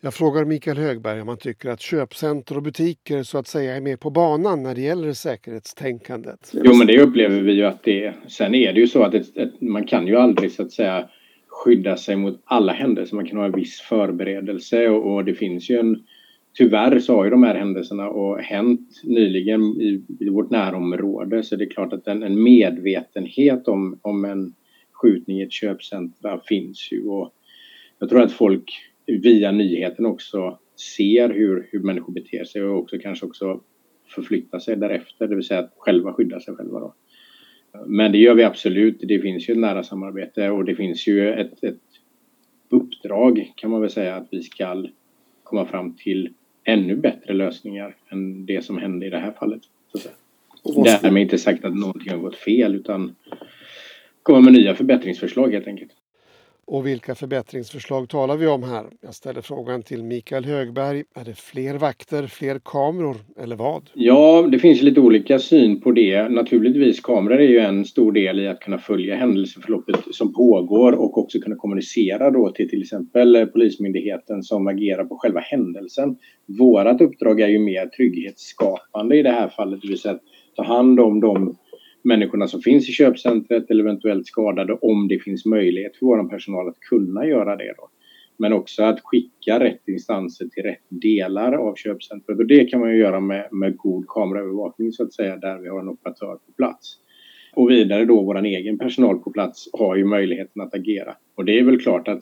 Jag 0.00 0.14
frågar 0.14 0.44
Mikael 0.44 0.76
Högberg 0.76 1.20
om 1.20 1.28
han 1.28 1.38
tycker 1.38 1.68
att 1.68 1.80
köpcenter 1.80 2.56
och 2.56 2.62
butiker 2.62 3.22
så 3.22 3.38
att 3.38 3.46
säga 3.46 3.76
är 3.76 3.80
med 3.80 4.00
på 4.00 4.10
banan 4.10 4.62
när 4.62 4.74
det 4.74 4.80
gäller 4.80 5.12
säkerhetstänkandet. 5.12 6.52
Jo, 6.52 6.74
men 6.74 6.86
det 6.86 7.00
upplever 7.00 7.40
vi 7.40 7.52
ju 7.52 7.64
att 7.64 7.82
det 7.82 8.04
är. 8.04 8.16
Sen 8.28 8.54
är 8.54 8.72
det 8.72 8.80
ju 8.80 8.86
så 8.86 9.02
att 9.02 9.14
ett, 9.14 9.36
ett, 9.36 9.60
man 9.60 9.84
kan 9.84 10.06
ju 10.06 10.16
aldrig 10.16 10.52
så 10.52 10.62
att 10.62 10.72
säga 10.72 11.08
skydda 11.48 11.96
sig 11.96 12.16
mot 12.16 12.42
alla 12.44 12.72
händelser. 12.72 13.16
Man 13.16 13.26
kan 13.26 13.38
ha 13.38 13.44
en 13.44 13.52
viss 13.52 13.80
förberedelse 13.80 14.88
och, 14.88 15.14
och 15.14 15.24
det 15.24 15.34
finns 15.34 15.70
ju 15.70 15.78
en 15.78 15.96
Tyvärr 16.58 16.98
så 16.98 17.16
har 17.16 17.24
ju 17.24 17.30
de 17.30 17.42
här 17.42 17.54
händelserna 17.54 18.08
och 18.08 18.38
hänt 18.38 19.00
nyligen 19.04 19.62
i, 19.62 20.02
i 20.20 20.28
vårt 20.28 20.50
närområde 20.50 21.42
så 21.42 21.56
det 21.56 21.64
är 21.64 21.70
klart 21.70 21.92
att 21.92 22.06
en, 22.06 22.22
en 22.22 22.42
medvetenhet 22.42 23.68
om, 23.68 23.98
om 24.02 24.24
en 24.24 24.54
skjutning 24.92 25.38
i 25.38 25.42
ett 25.42 25.52
köpcentra 25.52 26.40
finns 26.48 26.92
ju 26.92 27.06
och 27.06 27.34
jag 27.98 28.08
tror 28.08 28.22
att 28.22 28.32
folk 28.32 28.72
via 29.08 29.52
nyheten 29.52 30.06
också 30.06 30.58
ser 30.96 31.28
hur, 31.28 31.68
hur 31.70 31.80
människor 31.80 32.12
beter 32.12 32.44
sig 32.44 32.62
och 32.62 32.78
också 32.78 32.98
kanske 32.98 33.26
också 33.26 33.60
förflyttar 34.06 34.58
sig 34.58 34.76
därefter, 34.76 35.28
det 35.28 35.34
vill 35.34 35.44
säga 35.44 35.60
att 35.60 35.74
själva 35.76 36.12
skydda 36.12 36.40
sig 36.40 36.54
själva. 36.54 36.80
Då. 36.80 36.94
Men 37.86 38.12
det 38.12 38.18
gör 38.18 38.34
vi 38.34 38.44
absolut. 38.44 38.98
Det 39.00 39.18
finns 39.18 39.48
ju 39.48 39.52
ett 39.52 39.58
nära 39.58 39.82
samarbete 39.82 40.50
och 40.50 40.64
det 40.64 40.74
finns 40.74 41.06
ju 41.06 41.32
ett, 41.32 41.64
ett 41.64 41.80
uppdrag 42.68 43.52
kan 43.56 43.70
man 43.70 43.80
väl 43.80 43.90
säga 43.90 44.16
att 44.16 44.28
vi 44.30 44.42
ska 44.42 44.84
komma 45.42 45.66
fram 45.66 45.94
till 45.94 46.34
ännu 46.64 46.96
bättre 46.96 47.34
lösningar 47.34 47.96
än 48.08 48.46
det 48.46 48.64
som 48.64 48.78
hände 48.78 49.06
i 49.06 49.10
det 49.10 49.18
här 49.18 49.32
fallet. 49.32 49.62
Så 49.92 50.82
Därmed 50.84 51.22
inte 51.22 51.38
sagt 51.38 51.64
att 51.64 51.74
någonting 51.74 52.10
har 52.10 52.18
gått 52.18 52.36
fel 52.36 52.74
utan 52.74 53.14
komma 54.22 54.40
med 54.40 54.52
nya 54.52 54.74
förbättringsförslag 54.74 55.52
helt 55.52 55.66
enkelt. 55.66 55.90
Och 56.70 56.86
vilka 56.86 57.14
förbättringsförslag 57.14 58.08
talar 58.08 58.36
vi 58.36 58.46
om 58.46 58.62
här? 58.62 58.86
Jag 59.00 59.14
ställer 59.14 59.40
frågan 59.40 59.82
till 59.82 60.02
Mikael 60.04 60.44
Högberg. 60.44 61.04
Är 61.14 61.24
det 61.24 61.38
fler 61.38 61.74
vakter, 61.74 62.26
fler 62.26 62.60
kameror 62.64 63.16
eller 63.40 63.56
vad? 63.56 63.90
Ja, 63.94 64.48
det 64.52 64.58
finns 64.58 64.82
lite 64.82 65.00
olika 65.00 65.38
syn 65.38 65.80
på 65.80 65.92
det. 65.92 66.28
Naturligtvis 66.28 67.00
kameror 67.00 67.38
är 67.40 67.48
ju 67.48 67.58
en 67.58 67.84
stor 67.84 68.12
del 68.12 68.40
i 68.40 68.48
att 68.48 68.60
kunna 68.60 68.78
följa 68.78 69.16
händelseförloppet 69.16 69.96
som 70.10 70.32
pågår 70.32 70.92
och 70.92 71.18
också 71.18 71.38
kunna 71.38 71.56
kommunicera 71.56 72.30
då 72.30 72.50
till 72.50 72.70
till 72.70 72.82
exempel 72.82 73.46
Polismyndigheten 73.46 74.42
som 74.42 74.66
agerar 74.66 75.04
på 75.04 75.18
själva 75.18 75.40
händelsen. 75.40 76.16
Vårat 76.58 77.00
uppdrag 77.00 77.40
är 77.40 77.48
ju 77.48 77.58
mer 77.58 77.86
trygghetsskapande 77.86 79.16
i 79.16 79.22
det 79.22 79.30
här 79.30 79.48
fallet, 79.48 79.82
det 79.82 79.88
vill 79.88 80.00
säga 80.00 80.14
att 80.14 80.22
ta 80.56 80.62
hand 80.62 81.00
om 81.00 81.20
de 81.20 81.56
människorna 82.08 82.48
som 82.48 82.60
finns 82.60 82.88
i 82.88 82.92
köpcentret 82.92 83.70
eller 83.70 83.84
eventuellt 83.84 84.26
skadade 84.26 84.72
om 84.72 85.08
det 85.08 85.18
finns 85.18 85.46
möjlighet 85.46 85.96
för 85.96 86.06
vår 86.06 86.28
personal 86.28 86.68
att 86.68 86.80
kunna 86.80 87.26
göra 87.26 87.56
det. 87.56 87.74
Då. 87.76 87.88
Men 88.36 88.52
också 88.52 88.82
att 88.82 89.00
skicka 89.04 89.60
rätt 89.60 89.88
instanser 89.88 90.46
till 90.46 90.62
rätt 90.62 90.84
delar 90.88 91.52
av 91.52 91.74
köpcentret 91.74 92.38
och 92.38 92.46
det 92.46 92.64
kan 92.64 92.80
man 92.80 92.90
ju 92.90 92.98
göra 92.98 93.20
med, 93.20 93.48
med 93.52 93.76
god 93.76 94.04
kameraövervakning 94.08 94.92
så 94.92 95.02
att 95.02 95.12
säga 95.12 95.36
där 95.36 95.58
vi 95.58 95.68
har 95.68 95.80
en 95.80 95.88
operatör 95.88 96.34
på 96.34 96.52
plats. 96.56 96.96
Och 97.54 97.70
vidare 97.70 98.04
då 98.04 98.22
vår 98.22 98.44
egen 98.44 98.78
personal 98.78 99.18
på 99.18 99.30
plats 99.30 99.68
har 99.72 99.96
ju 99.96 100.04
möjligheten 100.04 100.62
att 100.62 100.74
agera. 100.74 101.16
Och 101.34 101.44
det 101.44 101.58
är 101.58 101.64
väl 101.64 101.80
klart 101.80 102.08
att 102.08 102.20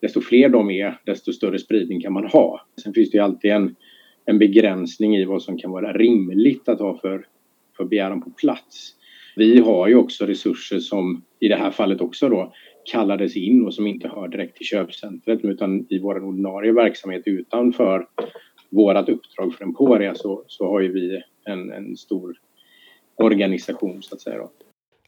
desto 0.00 0.20
fler 0.20 0.48
de 0.48 0.70
är, 0.70 1.00
desto 1.06 1.32
större 1.32 1.58
spridning 1.58 2.00
kan 2.00 2.12
man 2.12 2.26
ha. 2.26 2.60
Sen 2.82 2.94
finns 2.94 3.10
det 3.10 3.18
ju 3.18 3.24
alltid 3.24 3.50
en, 3.50 3.76
en 4.24 4.38
begränsning 4.38 5.16
i 5.16 5.24
vad 5.24 5.42
som 5.42 5.58
kan 5.58 5.70
vara 5.70 5.92
rimligt 5.92 6.68
att 6.68 6.78
ha 6.78 6.98
för, 6.98 7.26
för 7.76 7.84
begäran 7.84 8.22
på 8.22 8.30
plats. 8.30 8.96
Vi 9.36 9.60
har 9.60 9.88
ju 9.88 9.96
också 9.96 10.26
resurser 10.26 10.78
som 10.78 11.24
i 11.40 11.48
det 11.48 11.56
här 11.56 11.70
fallet 11.70 12.00
också 12.00 12.28
då 12.28 12.52
kallades 12.84 13.36
in 13.36 13.66
och 13.66 13.74
som 13.74 13.86
inte 13.86 14.08
hör 14.08 14.28
direkt 14.28 14.56
till 14.56 14.66
köpcentret 14.66 15.44
utan 15.44 15.86
i 15.88 15.98
vår 15.98 16.24
ordinarie 16.24 16.72
verksamhet 16.72 17.22
utanför 17.26 18.06
vårt 18.70 19.08
uppdrag 19.08 19.54
för 19.54 19.64
Emporia 19.64 20.14
så, 20.14 20.44
så 20.46 20.66
har 20.66 20.80
ju 20.80 20.92
vi 20.92 21.22
en, 21.44 21.72
en 21.72 21.96
stor 21.96 22.34
organisation 23.16 24.02
så 24.02 24.14
att 24.14 24.20
säga. 24.20 24.38
Då. 24.38 24.50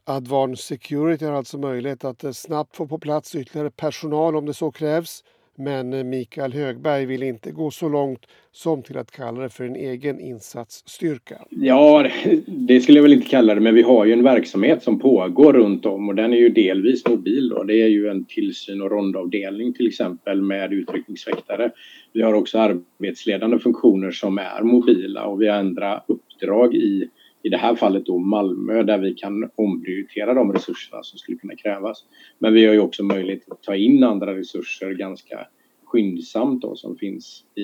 Advanced 0.07 0.59
Security 0.59 1.25
har 1.25 1.33
alltså 1.33 1.59
möjlighet 1.59 2.05
att 2.05 2.25
eh, 2.25 2.33
snabbt 2.33 2.77
få 2.77 2.87
på 2.87 2.99
plats 2.99 3.35
ytterligare 3.35 3.71
personal 3.71 4.37
om 4.37 4.47
det 4.47 4.55
så 4.55 4.71
krävs. 4.71 5.25
Men 5.57 5.93
eh, 5.93 6.05
Mikael 6.05 6.53
Högberg 6.53 7.07
vill 7.07 7.23
inte 7.23 7.51
gå 7.51 7.71
så 7.71 7.89
långt 7.89 8.27
som 8.53 8.83
till 8.83 8.99
att 8.99 9.11
kalla 9.11 9.43
det 9.43 9.49
för 9.49 9.65
en 9.65 9.77
egen 9.77 10.21
insatsstyrka. 10.21 11.45
Ja, 11.51 12.11
det 12.47 12.81
skulle 12.81 12.99
jag 12.99 13.03
väl 13.03 13.13
inte 13.13 13.29
kalla 13.29 13.55
det, 13.55 13.61
men 13.61 13.75
vi 13.75 13.83
har 13.83 14.05
ju 14.05 14.13
en 14.13 14.23
verksamhet 14.23 14.83
som 14.83 14.99
pågår 14.99 15.53
runt 15.53 15.87
om 15.87 16.09
och 16.09 16.15
den 16.15 16.33
är 16.33 16.37
ju 16.37 16.49
delvis 16.49 17.09
mobil. 17.09 17.49
Då. 17.49 17.63
Det 17.63 17.83
är 17.83 17.89
ju 17.89 18.09
en 18.09 18.25
tillsyn 18.25 18.83
och 18.83 18.91
rondavdelning 18.91 19.73
till 19.73 19.87
exempel 19.87 20.43
med 20.43 20.73
utryckningsväktare. 20.73 21.71
Vi 22.13 22.23
har 22.23 22.35
också 22.35 22.59
arbetsledande 22.59 23.59
funktioner 23.59 24.11
som 24.11 24.39
är 24.39 24.63
mobila 24.63 25.25
och 25.25 25.43
vi 25.43 25.49
har 25.49 25.57
andra 25.57 26.03
uppdrag 26.07 26.75
i 26.75 27.09
i 27.45 27.49
det 27.49 27.57
här 27.57 27.75
fallet 27.75 28.07
då 28.07 28.19
Malmö 28.19 28.83
där 28.83 28.99
vi 28.99 29.15
kan 29.15 29.51
omprioritera 29.55 30.35
de 30.35 30.53
resurserna 30.53 31.03
som 31.03 31.19
skulle 31.19 31.39
kunna 31.39 31.57
krävas. 31.57 32.05
Men 32.39 32.55
vi 32.55 32.67
har 32.67 32.73
ju 32.73 32.81
också 32.81 33.05
möjlighet 33.05 33.51
att 33.51 33.63
ta 33.63 33.77
in 33.77 34.05
andra 34.05 34.37
resurser 34.37 34.91
ganska 34.91 35.47
skyndsamt 35.85 36.63
då 36.63 36.77
som 36.77 36.97
finns 36.97 37.45
i, 37.55 37.63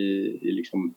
i 0.48 0.52
liksom 0.52 0.94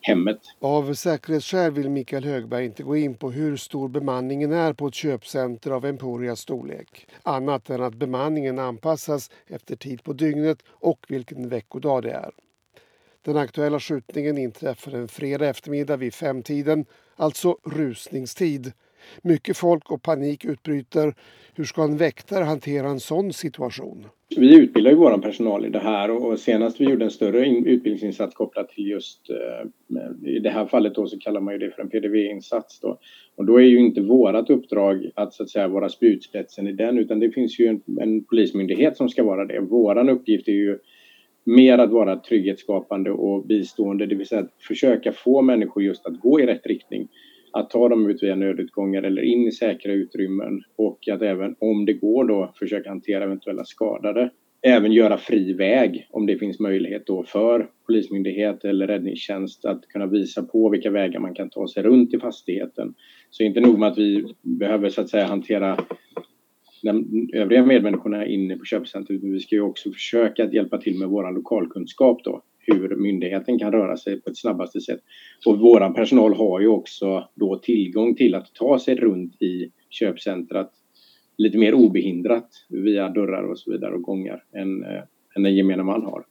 hemmet. 0.00 0.40
Av 0.58 0.94
säkerhetsskäl 0.94 1.72
vill 1.72 1.90
Mikael 1.90 2.24
Högberg 2.24 2.64
inte 2.64 2.82
gå 2.82 2.96
in 2.96 3.14
på 3.14 3.30
hur 3.30 3.56
stor 3.56 3.88
bemanningen 3.88 4.52
är 4.52 4.72
på 4.72 4.86
ett 4.86 4.94
köpcenter 4.94 5.70
av 5.70 5.84
Emporias 5.84 6.40
storlek. 6.40 7.06
Annat 7.22 7.70
än 7.70 7.82
att 7.82 7.94
bemanningen 7.94 8.58
anpassas 8.58 9.30
efter 9.46 9.76
tid 9.76 10.02
på 10.02 10.12
dygnet 10.12 10.58
och 10.68 11.06
vilken 11.08 11.48
veckodag 11.48 12.02
det 12.02 12.10
är. 12.10 12.30
Den 13.22 13.36
aktuella 13.36 13.80
skjutningen 13.80 14.38
inträffade 14.38 14.98
en 14.98 15.08
fredag 15.08 15.48
eftermiddag 15.48 15.96
vid 15.96 16.14
femtiden, 16.14 16.84
alltså 17.16 17.56
rusningstid. 17.64 18.72
Mycket 19.22 19.56
folk 19.56 19.90
och 19.90 20.02
panik 20.02 20.44
utbryter. 20.44 21.14
Hur 21.54 21.64
ska 21.64 21.82
en 21.82 21.96
väktare 21.96 22.44
hantera 22.44 22.88
en 22.88 23.00
sån 23.00 23.32
situation? 23.32 24.06
Vi 24.36 24.56
utbildar 24.56 24.90
ju 24.90 24.96
vår 24.96 25.18
personal 25.18 25.66
i 25.66 25.68
det 25.68 25.78
här 25.78 26.10
och 26.10 26.38
senast 26.38 26.80
vi 26.80 26.84
gjorde 26.84 27.04
en 27.04 27.10
större 27.10 27.48
utbildningsinsats 27.48 28.34
kopplat 28.34 28.68
till 28.68 28.86
just 28.86 29.30
eh, 29.30 30.28
i 30.30 30.38
det 30.38 30.50
här 30.50 30.66
fallet 30.66 30.94
då 30.94 31.06
så 31.06 31.18
kallar 31.18 31.40
man 31.40 31.54
ju 31.54 31.58
det 31.58 31.70
för 31.70 31.82
en 31.82 31.88
PDV-insats 31.88 32.80
då. 32.80 32.98
Och 33.36 33.44
då 33.44 33.56
är 33.56 33.64
ju 33.64 33.78
inte 33.78 34.00
vårat 34.00 34.50
uppdrag 34.50 35.10
att 35.14 35.34
så 35.34 35.42
att 35.42 35.50
säga 35.50 35.68
vara 35.68 35.88
spjutspetsen 35.88 36.66
i 36.66 36.72
den 36.72 36.98
utan 36.98 37.20
det 37.20 37.30
finns 37.30 37.60
ju 37.60 37.66
en, 37.66 37.82
en 38.00 38.24
polismyndighet 38.24 38.96
som 38.96 39.08
ska 39.08 39.24
vara 39.24 39.44
det. 39.44 39.60
Våran 39.60 40.08
uppgift 40.08 40.48
är 40.48 40.52
ju 40.52 40.78
mer 41.46 41.78
att 41.78 41.90
vara 41.90 42.16
trygghetsskapande 42.16 43.10
och 43.10 43.46
bistående, 43.46 44.06
det 44.06 44.14
vill 44.14 44.26
säga 44.26 44.40
att 44.40 44.62
försöka 44.68 45.12
få 45.12 45.42
människor 45.42 45.82
just 45.82 46.06
att 46.06 46.20
gå 46.20 46.40
i 46.40 46.46
rätt 46.46 46.66
riktning. 46.66 47.08
Att 47.52 47.70
ta 47.70 47.88
dem 47.88 48.10
ut 48.10 48.22
via 48.22 48.34
nödutgångar 48.34 49.02
eller 49.02 49.22
in 49.22 49.46
i 49.46 49.52
säkra 49.52 49.92
utrymmen 49.92 50.62
och 50.76 51.08
att 51.08 51.22
även 51.22 51.56
om 51.58 51.84
det 51.84 51.92
går 51.92 52.24
då 52.24 52.52
försöka 52.58 52.88
hantera 52.88 53.24
eventuella 53.24 53.64
skadade. 53.64 54.30
Även 54.62 54.92
göra 54.92 55.16
fri 55.18 55.52
väg 55.52 56.06
om 56.10 56.26
det 56.26 56.38
finns 56.38 56.60
möjlighet 56.60 57.06
då 57.06 57.22
för 57.22 57.70
polismyndighet 57.86 58.64
eller 58.64 58.86
räddningstjänst 58.86 59.64
att 59.64 59.88
kunna 59.88 60.06
visa 60.06 60.42
på 60.42 60.68
vilka 60.68 60.90
vägar 60.90 61.20
man 61.20 61.34
kan 61.34 61.50
ta 61.50 61.68
sig 61.68 61.82
runt 61.82 62.14
i 62.14 62.18
fastigheten. 62.18 62.94
Så 63.30 63.42
inte 63.42 63.60
nog 63.60 63.78
med 63.78 63.88
att 63.88 63.98
vi 63.98 64.34
behöver 64.42 64.88
så 64.88 65.00
att 65.00 65.08
säga 65.08 65.26
hantera 65.26 65.78
de 66.86 67.28
övriga 67.32 67.66
medmänniskorna 67.66 68.26
inne 68.26 68.56
på 68.56 68.64
köpcentret. 68.64 69.22
Vi 69.22 69.40
ska 69.40 69.54
ju 69.54 69.60
också 69.60 69.92
försöka 69.92 70.44
att 70.44 70.52
hjälpa 70.52 70.78
till 70.78 70.98
med 70.98 71.08
vår 71.08 71.32
lokalkunskap 71.32 72.24
då, 72.24 72.42
hur 72.58 72.96
myndigheten 72.96 73.58
kan 73.58 73.72
röra 73.72 73.96
sig 73.96 74.20
på 74.20 74.30
ett 74.30 74.38
snabbaste 74.38 74.80
sätt. 74.80 75.00
Och 75.46 75.58
vår 75.58 75.94
personal 75.94 76.34
har 76.34 76.60
ju 76.60 76.68
också 76.68 77.28
då 77.34 77.58
tillgång 77.58 78.14
till 78.14 78.34
att 78.34 78.54
ta 78.54 78.78
sig 78.78 78.94
runt 78.94 79.42
i 79.42 79.70
köpcentret 79.90 80.70
lite 81.38 81.58
mer 81.58 81.74
obehindrat 81.74 82.48
via 82.68 83.08
dörrar 83.08 83.42
och 83.42 83.58
så 83.58 83.72
vidare 83.72 83.94
och 83.94 84.02
gångar 84.02 84.44
än, 84.52 84.84
eh, 84.84 85.02
än 85.36 85.42
den 85.42 85.56
gemene 85.56 85.82
man 85.82 86.02
har. 86.02 86.24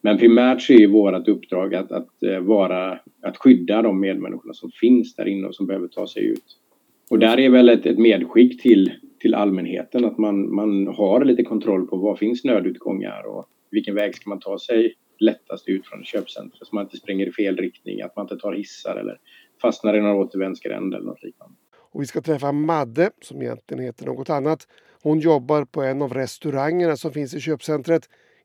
Men 0.00 0.18
primärt 0.18 0.62
så 0.62 0.72
är 0.72 0.86
vårt 0.86 1.28
uppdrag 1.28 1.74
att, 1.74 1.92
att, 1.92 2.22
eh, 2.22 2.40
vara, 2.40 2.98
att 3.22 3.36
skydda 3.36 3.82
de 3.82 4.00
medmänniskorna 4.00 4.54
som 4.54 4.70
finns 4.70 5.14
där 5.14 5.28
inne 5.28 5.46
och 5.46 5.54
som 5.54 5.66
behöver 5.66 5.88
ta 5.88 6.06
sig 6.06 6.24
ut. 6.24 6.44
Och 7.10 7.18
där 7.18 7.38
är 7.38 7.50
väl 7.50 7.68
ett, 7.68 7.86
ett 7.86 7.98
medskick 7.98 8.62
till 8.62 8.92
till 9.20 9.34
allmänheten 9.34 10.04
att 10.04 10.18
man, 10.18 10.54
man 10.54 10.86
har 10.86 11.24
lite 11.24 11.42
kontroll 11.42 11.86
på 11.86 11.96
var 11.96 12.16
finns 12.16 12.44
nödutgångar 12.44 13.26
och 13.26 13.48
vilken 13.70 13.94
väg 13.94 14.14
ska 14.14 14.30
man 14.30 14.40
ta 14.40 14.58
sig 14.58 14.94
lättast 15.18 15.68
ut 15.68 15.86
från 15.86 16.04
köpcentret 16.04 16.68
så 16.68 16.74
man 16.74 16.84
inte 16.84 16.96
springer 16.96 17.26
i 17.26 17.32
fel 17.32 17.56
riktning, 17.56 18.02
att 18.02 18.16
man 18.16 18.24
inte 18.24 18.36
tar 18.36 18.52
hissar 18.52 18.96
eller 18.96 19.18
fastnar 19.62 19.96
i 19.96 20.00
någon 20.00 20.16
återvändsgränd 20.16 20.94
eller 20.94 21.06
något 21.06 21.22
liknande. 21.22 21.54
Och 21.92 22.02
vi 22.02 22.06
ska 22.06 22.20
träffa 22.20 22.52
Madde 22.52 23.10
som 23.22 23.42
egentligen 23.42 23.84
heter 23.84 24.06
något 24.06 24.30
annat. 24.30 24.68
Hon 25.02 25.18
jobbar 25.18 25.64
på 25.64 25.82
en 25.82 26.02
av 26.02 26.14
restaurangerna 26.14 26.96
som 26.96 27.12
finns 27.12 27.34
i 27.34 27.40
köpcentret. 27.40 28.02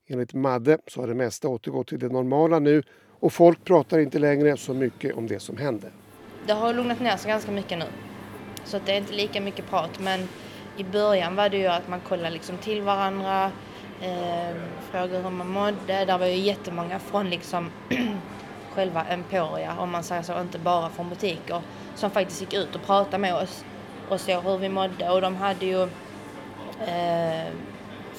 Enligt 0.08 0.34
Madde 0.34 0.78
så 0.88 1.01
har 1.01 1.08
det 1.08 1.16
mesta 1.16 1.48
återgått 1.48 1.88
till 1.88 2.00
det 2.00 2.10
normala 2.10 2.60
nu 2.60 2.84
och 3.20 3.34
folk 3.34 3.63
pratar 3.63 4.00
inte 4.00 4.20
längre 4.20 4.58
så 4.58 4.74
mycket 4.74 5.16
om 5.16 5.28
det 5.28 5.40
som 5.40 5.58
hände. 5.58 5.88
Det 6.48 6.54
har 6.54 6.74
lugnat 6.74 7.00
ner 7.00 7.18
sig 7.18 7.32
ganska 7.32 7.51
mycket 7.51 7.80
nu. 7.80 7.86
Så 8.63 8.80
det 8.86 8.92
är 8.92 8.98
inte 8.98 9.13
lika 9.13 9.42
mycket 9.42 9.70
prat 9.70 10.00
men 10.00 10.20
i 10.78 10.84
början 10.84 11.36
var 11.36 11.50
det 11.50 11.58
ju 11.58 11.68
att 11.68 11.88
man 11.88 12.00
kollade 12.00 12.30
liksom 12.30 12.58
till 12.58 12.82
varandra, 12.82 13.51
eh, 14.01 14.56
frågade 14.92 15.18
hur 15.18 15.30
man 15.30 15.48
mådde. 15.48 16.06
Där 16.06 16.18
var 16.18 16.25
ju 16.25 16.36
jättemånga 16.36 17.00
från 17.00 17.30
liksom 17.30 17.72
själva 18.74 19.04
Emporia, 19.04 19.75
om 19.78 19.92
man 19.92 20.04
säger 20.04 20.22
så, 20.22 20.42
inte 20.42 20.60
bara 20.60 20.90
från 20.90 21.10
butiker, 21.10 21.62
som 21.96 22.12
faktiskt 22.12 22.42
gick 22.42 22.54
ut 22.54 22.75
och 22.75 22.82
pratade 22.82 23.18
med 23.18 23.36
oss 23.36 23.66
och 24.10 24.22
såg 24.22 24.44
hur 24.44 24.58
vi 24.58 24.70
mådde. 24.70 25.10
Och 25.10 25.22
de 25.22 25.36
hade 25.36 25.66
ju 25.66 25.84
eh, 26.88 27.54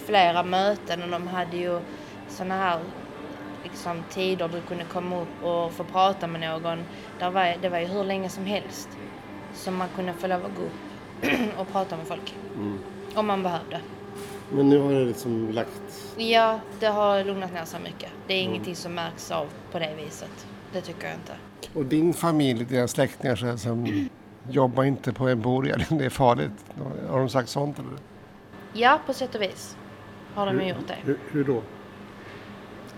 flera 0.07 0.43
möten 0.43 1.03
och 1.03 1.09
de 1.09 1.29
hade 1.29 1.57
ju 1.57 1.81
sådana 2.29 2.57
här 2.57 2.79
liksom, 3.63 4.05
tider 4.11 4.49
du 4.49 4.61
kunde 4.61 4.85
komma 4.85 5.21
upp 5.21 5.45
och 5.45 5.73
få 5.73 5.85
prata 5.85 6.27
med 6.27 6.41
någon. 6.41 6.85
Där 7.19 7.31
var, 7.31 7.57
det 7.63 7.69
var 7.69 7.79
ju 7.79 7.87
hur 7.87 8.05
länge 8.05 8.29
som 8.29 8.47
helst 8.47 8.89
som 9.55 9.77
man 9.77 9.89
kunde 9.97 10.13
få 10.13 10.27
lov 10.27 10.45
att 10.45 10.57
gå 10.57 10.63
upp 10.63 10.92
och 11.59 11.69
prata 11.73 11.97
med 11.97 12.07
folk. 12.07 12.35
Mm. 12.57 12.79
Om 13.15 13.27
man 13.27 13.43
behövde. 13.43 13.81
Men 14.53 14.69
nu 14.69 14.79
har 14.79 14.93
det 14.93 15.05
liksom 15.05 15.51
lagt... 15.51 16.13
Ja, 16.17 16.61
det 16.81 16.87
har 16.87 17.25
lugnat 17.25 17.53
ner 17.53 17.65
sig 17.65 17.81
mycket. 17.81 18.11
Det 18.27 18.35
är 18.35 18.41
mm. 18.41 18.53
ingenting 18.53 18.77
som 18.77 18.95
märks 18.95 19.31
av 19.31 19.47
på 19.73 19.79
det 19.79 19.95
viset. 20.05 20.47
Det 20.73 20.81
tycker 20.81 21.07
jag 21.07 21.17
inte. 21.17 21.33
Och 21.75 21.85
din 21.85 22.15
familj, 22.15 22.65
dina 22.65 22.89
släktingar 22.89 23.37
så 23.37 23.59
som 23.59 23.87
jobbar 24.51 24.85
inte 24.85 25.13
på 25.13 25.29
Emporia, 25.29 25.77
det 25.89 26.05
är 26.05 26.11
farligt. 26.11 26.65
Har 27.09 27.19
de 27.19 27.29
sagt 27.29 27.49
sånt 27.49 27.79
eller? 27.79 27.93
Ja, 28.73 29.01
på 29.07 29.13
sätt 29.13 29.35
och 29.35 29.43
vis 29.43 29.77
har 30.35 30.47
de 30.47 30.59
hur, 30.59 30.69
gjort 30.69 30.89
det. 30.89 30.97
Hur, 31.03 31.19
hur 31.31 31.45
då? 31.45 31.63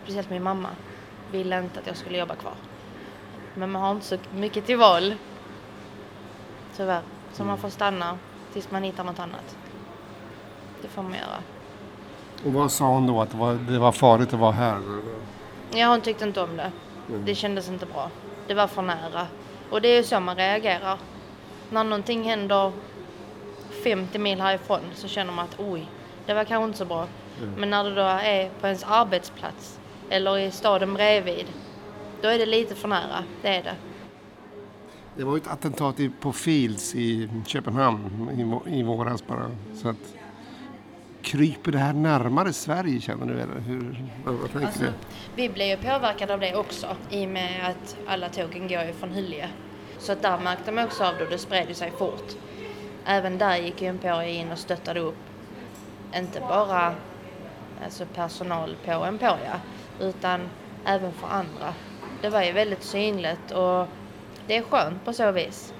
Speciellt 0.03 0.31
min 0.31 0.43
mamma 0.43 0.69
ville 1.33 1.59
inte 1.59 1.81
att 1.81 1.87
jag 1.87 1.97
skulle 1.97 2.19
jobba 2.19 2.35
kvar. 2.35 2.55
Men 3.55 3.71
man 3.71 3.83
har 3.83 3.93
inte 3.93 4.07
så 4.07 4.17
mycket 4.35 4.67
till 4.67 4.77
val. 4.77 5.15
Tyvärr. 6.77 7.03
Så 7.35 7.45
man 7.45 7.59
får 7.59 7.69
stanna 7.69 8.19
tills 8.53 8.71
man 8.71 8.83
hittar 8.83 9.05
något 9.05 9.19
annat. 9.19 9.57
Det 10.83 10.89
får 10.89 11.03
man 11.03 11.13
göra. 11.13 11.43
Och 12.45 12.53
vad 12.53 12.73
sa 12.73 12.87
hon 12.87 13.07
då? 13.07 13.21
Att 13.21 13.31
det 13.31 13.37
var, 13.37 13.55
det 13.55 13.79
var 13.79 13.93
farligt 13.93 14.33
att 14.33 14.41
vara 14.41 14.53
här? 14.53 14.79
Ja, 15.71 15.89
hon 15.89 16.01
tyckte 16.01 16.25
inte 16.25 16.41
om 16.41 16.57
det. 16.57 16.73
Mm. 17.09 17.25
Det 17.25 17.35
kändes 17.35 17.69
inte 17.69 17.87
bra. 17.87 18.11
Det 18.47 18.55
var 18.55 18.67
för 18.67 18.83
nära. 18.83 19.27
Och 19.71 19.81
det 19.81 19.89
är 19.89 19.97
ju 19.97 20.03
så 20.03 20.21
man 20.21 20.37
reagerar. 20.37 20.99
När 21.71 21.85
någonting 21.85 22.23
händer 22.23 22.73
50 23.85 24.19
mil 24.19 24.41
härifrån 24.41 24.81
så 24.95 25.09
känner 25.09 25.33
man 25.33 25.45
att 25.45 25.61
oj, 25.61 25.89
det 26.27 26.35
var 26.35 26.45
kanske 26.45 26.65
inte 26.65 26.79
så 26.79 26.85
bra. 26.85 27.07
Mm. 27.43 27.55
Men 27.59 27.71
när 27.71 27.85
det 27.85 27.95
då 27.95 28.03
är 28.03 28.51
på 28.61 28.67
ens 28.67 28.85
arbetsplats 28.85 29.79
eller 30.11 30.39
i 30.39 30.51
staden 30.51 30.95
bredvid, 30.95 31.47
då 32.23 32.29
är 32.29 32.39
det 32.39 32.47
lite 32.47 32.75
för 32.75 32.89
nära. 32.89 33.25
Det 33.43 33.49
är 33.49 33.63
det. 33.63 33.75
Det 35.17 35.25
var 35.25 35.37
ett 35.37 35.47
attentat 35.47 35.97
på 36.21 36.33
Fields 36.33 36.95
i 36.95 37.29
Köpenhamn 37.47 38.61
i, 38.67 38.79
i 38.79 38.83
våras 38.83 39.27
bara. 39.27 39.51
Så 39.75 39.89
att, 39.89 40.15
kryper 41.23 41.73
det 41.73 41.79
här 41.79 41.93
närmare 41.93 42.53
Sverige 42.53 43.01
känner 43.01 43.27
du? 43.27 43.33
Eller 43.41 43.61
hur, 43.61 44.05
vad 44.25 44.53
tänker 44.53 44.67
alltså, 44.67 44.83
du? 44.83 44.93
Vi 45.35 45.49
blev 45.49 45.69
ju 45.69 45.77
påverkade 45.77 46.35
av 46.35 46.41
det 46.41 46.57
också 46.57 46.97
i 47.11 47.27
och 47.27 47.31
med 47.31 47.71
att 47.71 47.97
alla 48.07 48.29
tågen 48.29 48.69
går 48.69 48.83
ju 48.83 48.93
från 48.93 49.13
Hyllie. 49.13 49.49
Så 49.99 50.13
att 50.13 50.23
där 50.23 50.39
märkte 50.39 50.73
man 50.73 50.85
också 50.85 51.05
av 51.05 51.15
det 51.19 51.25
och 51.25 51.31
det 51.31 51.39
spred 51.39 51.77
sig 51.77 51.91
fort. 51.91 52.33
Även 53.05 53.39
där 53.39 53.57
gick 53.57 53.83
ju 53.83 53.89
Emporia 53.89 54.29
in 54.29 54.53
och 54.53 54.59
stöttade 54.59 55.01
upp. 55.01 55.17
Inte 56.17 56.41
bara 56.41 56.95
alltså 57.85 58.07
personal 58.15 58.77
på 58.85 58.91
Emporia 58.91 59.61
utan 60.01 60.41
även 60.85 61.13
för 61.13 61.27
andra. 61.27 61.75
Det 62.23 62.29
var 62.29 62.43
ju 62.43 62.53
väldigt 62.53 62.83
synligt 62.83 63.51
och 63.51 63.89
det 64.47 64.57
är 64.57 64.63
skönt 64.63 65.05
på 65.05 65.13
så 65.13 65.33
vis. 65.33 65.75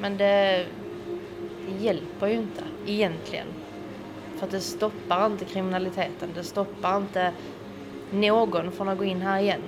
Men 0.00 0.16
det, 0.16 0.66
det 1.66 1.84
hjälper 1.84 2.26
ju 2.26 2.34
inte 2.34 2.62
egentligen. 2.86 3.46
För 4.36 4.46
att 4.46 4.52
det 4.52 4.60
stoppar 4.60 5.26
inte 5.26 5.44
kriminaliteten. 5.44 6.28
Det 6.34 6.44
stoppar 6.44 6.96
inte 6.96 7.32
någon 8.10 8.72
från 8.72 8.88
att 8.88 8.98
gå 8.98 9.04
in 9.04 9.20
här 9.20 9.40
igen. 9.40 9.62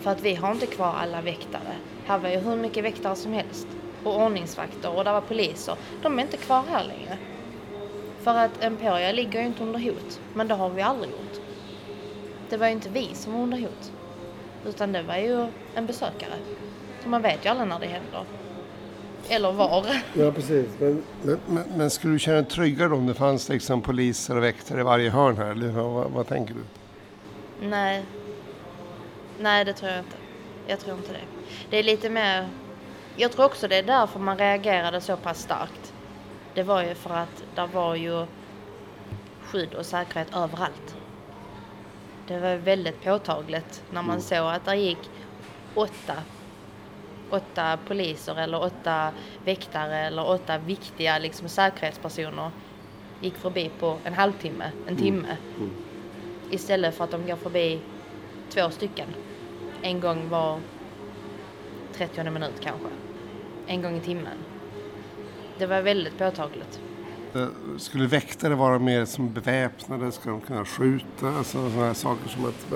För 0.00 0.10
att 0.10 0.22
vi 0.22 0.34
har 0.34 0.52
inte 0.52 0.66
kvar 0.66 0.94
alla 1.02 1.20
väktare. 1.20 1.76
Här 2.04 2.18
var 2.18 2.28
ju 2.28 2.36
hur 2.36 2.56
mycket 2.56 2.84
väktare 2.84 3.16
som 3.16 3.32
helst. 3.32 3.68
Och 4.04 4.22
ordningsvakter 4.22 4.96
och 4.96 5.04
där 5.04 5.12
var 5.12 5.20
poliser. 5.20 5.76
De 6.02 6.18
är 6.18 6.22
inte 6.22 6.36
kvar 6.36 6.62
här 6.68 6.84
längre. 6.84 7.18
För 8.20 8.34
att 8.34 8.64
Emporia 8.64 9.12
ligger 9.12 9.40
ju 9.40 9.46
inte 9.46 9.62
under 9.62 9.78
hot. 9.78 10.20
Men 10.34 10.48
det 10.48 10.54
har 10.54 10.70
vi 10.70 10.82
aldrig 10.82 11.10
gjort. 11.10 11.40
Det 12.48 12.56
var 12.56 12.66
ju 12.66 12.72
inte 12.72 12.88
vi 12.88 13.14
som 13.14 13.32
var 13.32 13.40
under 13.40 13.58
hot. 13.58 13.92
Utan 14.66 14.92
det 14.92 15.02
var 15.02 15.16
ju 15.16 15.46
en 15.74 15.86
besökare. 15.86 16.34
För 17.06 17.10
man 17.10 17.22
vet 17.22 17.44
ju 17.44 17.48
aldrig 17.48 17.68
när 17.68 17.78
det 17.78 17.86
händer. 17.86 18.24
Eller 19.28 19.52
var. 19.52 19.86
Ja, 20.14 20.32
precis. 20.32 20.66
Men, 20.78 21.02
men, 21.22 21.40
men, 21.46 21.64
men 21.76 21.90
skulle 21.90 22.12
du 22.12 22.18
känna 22.18 22.36
dig 22.36 22.44
tryggare 22.44 22.94
om 22.94 23.06
det 23.06 23.14
fanns 23.14 23.48
liksom 23.48 23.82
poliser 23.82 24.36
och 24.36 24.42
väktare 24.42 24.80
i 24.80 24.82
varje 24.82 25.10
hörn 25.10 25.36
här? 25.36 25.50
Eller 25.50 25.68
vad, 25.68 26.10
vad 26.10 26.28
tänker 26.28 26.54
du? 26.54 26.60
Nej. 27.66 28.04
Nej, 29.38 29.64
det 29.64 29.72
tror 29.72 29.90
jag 29.90 30.00
inte. 30.00 30.16
Jag 30.66 30.80
tror 30.80 30.96
inte 30.96 31.12
det. 31.12 31.20
Det 31.70 31.76
är 31.76 31.82
lite 31.82 32.10
mer... 32.10 32.48
Jag 33.16 33.32
tror 33.32 33.44
också 33.44 33.68
det 33.68 33.76
är 33.76 33.82
därför 33.82 34.20
man 34.20 34.38
reagerade 34.38 35.00
så 35.00 35.16
pass 35.16 35.42
starkt. 35.42 35.92
Det 36.54 36.62
var 36.62 36.82
ju 36.82 36.94
för 36.94 37.14
att 37.14 37.44
det 37.54 37.66
var 37.66 37.94
ju 37.94 38.26
skydd 39.42 39.74
och 39.74 39.86
säkerhet 39.86 40.28
överallt. 40.34 40.96
Det 42.28 42.38
var 42.38 42.56
väldigt 42.56 43.04
påtagligt 43.04 43.82
när 43.90 44.02
man 44.02 44.10
mm. 44.10 44.20
såg 44.20 44.46
att 44.46 44.64
det 44.64 44.76
gick 44.76 45.10
åtta 45.74 46.14
åtta 47.30 47.78
poliser 47.86 48.36
eller 48.36 48.62
åtta 48.62 49.10
väktare 49.44 49.98
eller 49.98 50.28
åtta 50.28 50.58
viktiga 50.58 51.18
liksom, 51.18 51.48
säkerhetspersoner 51.48 52.50
gick 53.20 53.34
förbi 53.34 53.70
på 53.80 53.98
en 54.04 54.14
halvtimme, 54.14 54.70
en 54.86 54.88
mm. 54.88 55.02
timme. 55.02 55.36
Mm. 55.58 55.70
Istället 56.50 56.94
för 56.94 57.04
att 57.04 57.10
de 57.10 57.26
går 57.26 57.36
förbi 57.36 57.80
två 58.50 58.70
stycken. 58.70 59.08
En 59.82 60.00
gång 60.00 60.28
var 60.28 60.60
30 61.92 62.30
minut 62.30 62.60
kanske. 62.60 62.88
En 63.66 63.82
gång 63.82 63.96
i 63.96 64.00
timmen. 64.00 64.38
Det 65.58 65.66
var 65.66 65.82
väldigt 65.82 66.18
påtagligt. 66.18 66.80
Eh, 67.34 67.48
skulle 67.78 68.06
väktare 68.06 68.54
vara 68.54 68.78
mer 68.78 69.04
som 69.04 69.32
beväpnade? 69.32 70.12
Ska 70.12 70.30
de 70.30 70.40
kunna 70.40 70.64
skjuta? 70.64 71.28
Alltså 71.28 71.70
sådana 71.70 71.86
här 71.86 71.94
saker 71.94 72.28
som 72.28 72.44
att... 72.44 72.72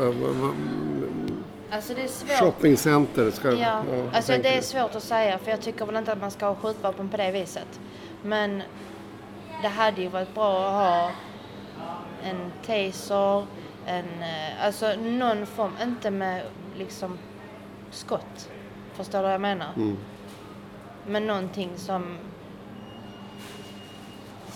Alltså 1.71 1.95
det 1.95 2.03
är 2.03 2.09
svårt. 2.09 2.39
Shoppingcenter? 2.39 3.31
Ska, 3.31 3.51
ja, 3.51 3.57
ja 3.57 3.83
alltså 4.13 4.33
det 4.33 4.57
är 4.57 4.63
svårt 4.63 4.95
att 4.95 5.03
säga 5.03 5.39
för 5.39 5.51
jag 5.51 5.61
tycker 5.61 5.87
väl 5.87 5.97
inte 5.97 6.13
att 6.13 6.21
man 6.21 6.31
ska 6.31 6.47
ha 6.47 6.55
skjutvapen 6.55 7.09
på 7.09 7.17
det 7.17 7.31
viset. 7.31 7.81
Men 8.23 8.63
det 9.63 9.69
hade 9.69 10.03
ju 10.03 10.09
varit 10.09 10.35
bra 10.35 10.67
att 10.67 10.73
ha 10.73 11.11
en 12.23 12.53
taser, 12.67 13.47
en, 13.87 14.23
eh, 14.23 14.65
alltså 14.65 14.95
någon 14.97 15.47
form, 15.47 15.73
inte 15.83 16.11
med 16.11 16.43
liksom 16.77 17.19
skott. 17.91 18.51
Förstår 18.95 19.19
du 19.19 19.23
vad 19.23 19.33
jag 19.33 19.41
menar? 19.41 19.73
Mm. 19.77 19.97
Men 21.07 21.27
någonting 21.27 21.71
som 21.77 22.19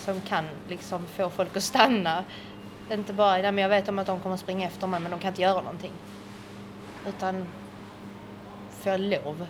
som 0.05 0.21
kan 0.21 0.45
liksom 0.69 1.05
få 1.05 1.29
folk 1.29 1.57
att 1.57 1.63
stanna. 1.63 2.23
Inte 2.91 3.13
bara, 3.13 3.31
nej, 3.31 3.51
men 3.51 3.57
jag 3.57 3.69
vet 3.69 3.89
om 3.89 3.99
att 3.99 4.07
de 4.07 4.19
kommer 4.19 4.37
springa 4.37 4.67
efter 4.67 4.87
mig 4.87 4.99
men 4.99 5.11
de 5.11 5.19
kan 5.19 5.27
inte 5.27 5.41
göra 5.41 5.61
någonting. 5.61 5.91
Utan 7.07 7.47
få 8.69 8.97
lov 8.97 9.47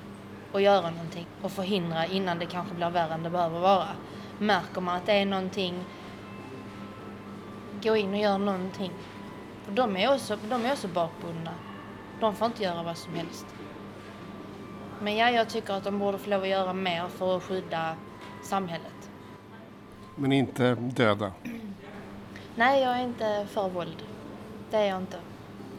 att 0.54 0.62
göra 0.62 0.89
någonting 0.89 1.28
och 1.41 1.52
förhindra 1.52 2.06
innan 2.06 2.39
det 2.39 2.46
kanske 2.46 2.76
blir 2.76 2.89
värre 2.89 3.13
än 3.13 3.24
det 3.24 3.30
behöver 3.30 3.60
vara. 3.60 3.88
Märker 4.39 4.82
man 4.82 4.96
att 4.96 5.06
det 5.06 5.13
är 5.13 5.26
någonting, 5.26 5.84
gå 7.84 7.96
in 7.96 8.13
och 8.13 8.20
gör 8.20 8.38
någonting. 8.38 8.91
För 9.63 9.72
de 9.72 9.98
är 9.98 10.13
också, 10.13 10.38
de 10.50 10.65
är 10.65 10.72
också 10.72 10.88
bakbundna. 10.88 11.52
De 12.20 12.36
får 12.36 12.46
inte 12.46 12.63
göra 12.63 12.84
vad 12.84 12.98
som 12.98 13.13
helst. 13.13 13.46
Men 15.02 15.15
ja, 15.15 15.30
jag 15.30 15.50
tycker 15.50 15.74
att 15.74 15.84
de 15.84 16.00
borde 16.00 16.18
få 16.18 16.30
lov 16.30 16.41
att 16.41 16.48
göra 16.48 16.74
mer 16.74 17.08
för 17.08 17.38
att 17.38 17.44
skydda 17.44 17.96
samhället. 18.44 19.10
Men 20.15 20.32
inte 20.32 20.76
döda? 20.76 21.32
Nej, 22.56 22.82
jag 22.82 23.00
är 23.00 23.04
inte 23.04 23.48
för 23.50 23.70
våld. 23.70 24.04
Det 24.72 24.78
är 24.78 24.86
jag 24.86 24.98
inte. 24.98 25.18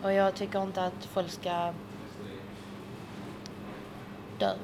Och 0.07 0.13
jag 0.13 0.35
tycker 0.35 0.63
inte 0.63 0.83
att 0.83 1.05
folk 1.05 1.31
ska 1.31 1.73
dö. 4.39 4.55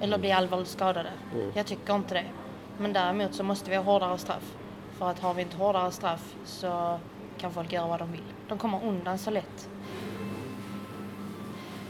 Eller 0.00 0.18
bli 0.18 0.32
allvarligt 0.32 0.68
skadade. 0.68 1.10
Mm. 1.34 1.50
Jag 1.54 1.66
tycker 1.66 1.94
inte 1.94 2.14
det. 2.14 2.24
Men 2.78 2.92
däremot 2.92 3.34
så 3.34 3.42
måste 3.44 3.70
vi 3.70 3.76
ha 3.76 3.82
hårdare 3.82 4.18
straff. 4.18 4.56
För 4.92 5.10
att 5.10 5.18
har 5.18 5.34
vi 5.34 5.42
inte 5.42 5.56
hårdare 5.56 5.90
straff 5.90 6.34
så 6.44 6.98
kan 7.38 7.52
folk 7.52 7.72
göra 7.72 7.86
vad 7.86 7.98
de 7.98 8.12
vill. 8.12 8.32
De 8.48 8.58
kommer 8.58 8.84
undan 8.84 9.18
så 9.18 9.30
lätt. 9.30 9.68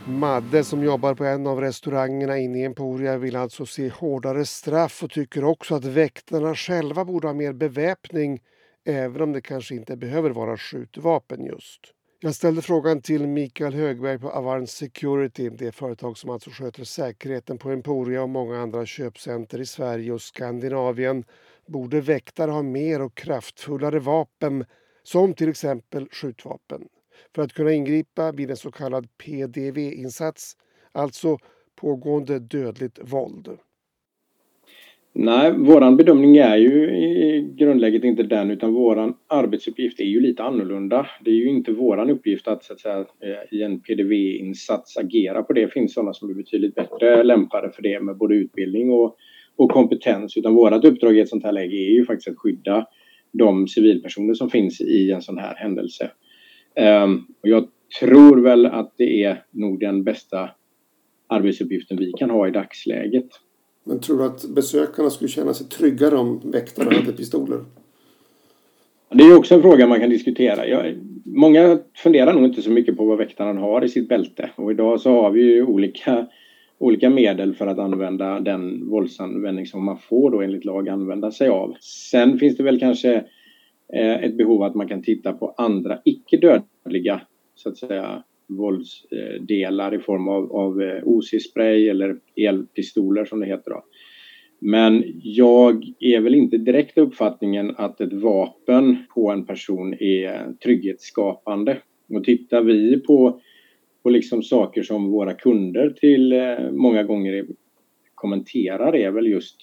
Madde 0.05 0.65
som 0.65 0.85
jobbar 0.85 1.15
på 1.15 1.25
en 1.25 1.47
av 1.47 1.61
restaurangerna 1.61 2.39
inne 2.39 2.59
i 2.59 2.65
Emporia 2.65 3.19
vill 3.19 3.37
alltså 3.37 3.67
se 3.67 3.89
hårdare 3.89 4.47
straff 4.47 5.03
och 5.03 5.11
tycker 5.11 5.45
också 5.45 5.75
att 5.75 5.85
väktarna 5.85 6.55
själva 6.55 7.05
borde 7.05 7.27
ha 7.27 7.35
mer 7.35 7.53
beväpning 7.53 8.41
även 8.85 9.23
om 9.23 9.33
det 9.33 9.41
kanske 9.41 9.75
inte 9.75 9.97
behöver 9.97 10.31
vara 10.31 10.57
skjutvapen 10.57 11.45
just. 11.45 11.92
Jag 12.25 12.35
ställde 12.35 12.63
frågan 12.63 13.03
till 13.03 13.27
Mikael 13.27 13.75
Högberg 13.75 14.19
på 14.19 14.31
Avarn 14.31 14.67
Security, 14.67 15.51
det 15.51 15.73
företag 15.73 16.19
som 16.19 16.31
alltså 16.31 16.51
sköter 16.51 16.85
säkerheten 16.85 17.59
på 17.59 17.71
Emporia 17.71 18.23
och 18.23 18.29
många 18.29 18.61
andra 18.61 18.87
köpcenter 18.87 19.61
i 19.61 19.67
Sverige 19.67 20.13
och 20.13 20.23
Skandinavien. 20.23 21.25
Borde 21.67 22.01
väktare 22.01 22.51
ha 22.51 22.63
mer 22.63 23.03
och 23.03 23.15
kraftfullare 23.15 23.99
vapen, 23.99 24.65
som 25.03 25.35
till 25.35 25.49
exempel 25.49 26.09
skjutvapen? 26.13 26.89
för 27.35 27.43
att 27.43 27.53
kunna 27.53 27.73
ingripa 27.73 28.33
vid 28.33 28.51
en 28.51 28.57
så 28.57 28.71
kallad 28.71 29.09
PDV-insats, 29.19 30.57
alltså 30.93 31.39
pågående 31.77 32.39
dödligt 32.39 32.99
våld. 33.03 33.59
Nej, 35.15 35.53
våran 35.53 35.97
bedömning 35.97 36.37
är 36.37 36.57
ju 36.57 36.97
i 36.97 37.55
grundläget 37.57 38.05
inte 38.05 38.23
den 38.23 38.51
utan 38.51 38.75
våran 38.75 39.15
arbetsuppgift 39.27 40.01
är 40.01 40.05
ju 40.05 40.21
lite 40.21 40.43
annorlunda. 40.43 41.07
Det 41.25 41.31
är 41.31 41.35
ju 41.35 41.49
inte 41.49 41.73
våran 41.73 42.11
uppgift 42.11 42.49
att, 42.49 42.65
så 42.65 42.73
att 42.73 42.81
säga, 42.81 42.99
eh, 42.99 43.59
i 43.59 43.63
en 43.63 43.81
PDV-insats 43.81 44.97
agera 44.97 45.43
på 45.43 45.53
det. 45.53 45.61
Det 45.61 45.69
finns 45.69 45.95
sådana 45.95 46.13
som 46.13 46.31
är 46.31 46.35
betydligt 46.35 46.75
bättre 46.75 47.23
lämpade 47.23 47.71
för 47.71 47.83
det 47.83 48.01
med 48.01 48.17
både 48.17 48.35
utbildning 48.35 48.91
och, 48.91 49.17
och 49.57 49.71
kompetens. 49.71 50.37
Utan 50.37 50.55
vårt 50.55 50.85
uppdrag 50.85 51.17
i 51.17 51.21
ett 51.21 51.29
sånt 51.29 51.45
här 51.45 51.53
läge 51.53 51.77
är 51.77 51.91
ju 51.91 52.05
faktiskt 52.05 52.29
att 52.29 52.39
skydda 52.39 52.87
de 53.33 53.69
civilpersoner 53.69 54.35
som 54.35 54.51
finns 54.51 54.81
i 54.81 55.11
en 55.11 55.23
sån 55.23 55.39
här 55.39 55.55
händelse. 55.55 56.11
Um, 57.05 57.27
och 57.43 57.49
jag 57.49 57.69
tror 58.01 58.43
väl 58.43 58.67
att 58.67 58.95
det 58.97 59.25
är 59.25 59.45
nog 59.51 59.81
den 59.81 60.05
bästa 60.05 60.51
arbetsuppgiften 61.27 61.97
vi 61.97 62.13
kan 62.13 62.31
ha 62.31 62.49
i 62.49 62.51
dagsläget. 62.51 63.29
Men 63.85 64.01
tror 64.01 64.19
du 64.19 64.25
att 64.25 64.45
besökarna 64.45 65.11
skulle 65.11 65.29
känna 65.29 65.55
sig 65.55 65.67
tryggare 65.67 66.17
om 66.17 66.41
väktarna 66.45 66.91
hade 66.91 67.13
pistoler? 67.17 67.65
Det 69.11 69.25
är 69.25 69.37
också 69.37 69.55
en 69.55 69.63
fråga 69.63 69.87
man 69.87 70.01
kan 70.01 70.11
diskutera. 70.11 70.67
Jag, 70.67 70.95
många 71.25 71.79
funderar 71.97 72.35
nog 72.35 72.45
inte 72.45 72.63
så 72.63 72.71
mycket 72.71 72.97
på 72.97 73.05
vad 73.05 73.19
väktaren 73.19 73.59
har 73.59 73.85
i 73.85 73.89
sitt 73.89 74.09
bälte. 74.09 74.51
Och 74.57 74.71
idag 74.71 75.01
så 75.01 75.23
har 75.23 75.31
vi 75.31 75.43
ju 75.43 75.65
olika, 75.65 76.27
olika 76.79 77.11
medel 77.11 77.55
för 77.55 77.67
att 77.67 77.79
använda 77.79 78.41
den 78.41 78.89
våldsanvändning 78.89 79.67
som 79.67 79.85
man 79.85 79.99
får 79.99 80.31
då 80.31 80.41
enligt 80.41 80.65
lag 80.65 80.89
använda 80.89 81.33
sig 81.33 81.49
av. 81.49 81.77
Sen 81.81 82.39
finns 82.39 82.57
det 82.57 82.63
väl 82.63 82.81
kanske 82.81 83.25
Eh, 83.93 84.25
ett 84.25 84.37
behov 84.37 84.63
att 84.63 84.75
man 84.75 84.89
kan 84.89 85.03
titta 85.03 85.33
på 85.33 85.55
andra 85.57 85.99
icke-dödliga 86.05 87.21
så 87.55 87.69
att 87.69 87.77
säga 87.77 88.23
våldsdelar 88.57 89.95
i 89.95 89.99
form 89.99 90.29
av, 90.29 90.53
av 90.53 90.83
eh, 90.83 91.03
OC-spray 91.05 91.89
eller 91.89 92.17
elpistoler 92.37 93.25
som 93.25 93.41
det 93.41 93.47
heter. 93.47 93.71
Då. 93.71 93.85
Men 94.59 95.05
jag 95.23 95.93
är 96.01 96.21
väl 96.21 96.35
inte 96.35 96.59
direkt 96.59 96.99
uppfattningen 96.99 97.75
att 97.77 98.01
ett 98.01 98.13
vapen 98.13 98.97
på 99.15 99.31
en 99.31 99.47
person 99.47 99.95
är 99.95 100.53
trygghetsskapande. 100.53 101.79
Och 102.09 102.25
tittar 102.25 102.63
vi 102.63 103.01
på, 103.01 103.41
på 104.03 104.11
liksom 104.11 104.43
saker 104.43 104.83
som 104.83 105.11
våra 105.11 105.35
kunder 105.35 105.91
till 105.91 106.33
eh, 106.33 106.71
många 106.71 107.03
gånger 107.03 107.47
kommenterar 108.15 108.97
är 108.97 109.11
väl 109.11 109.27
just 109.27 109.57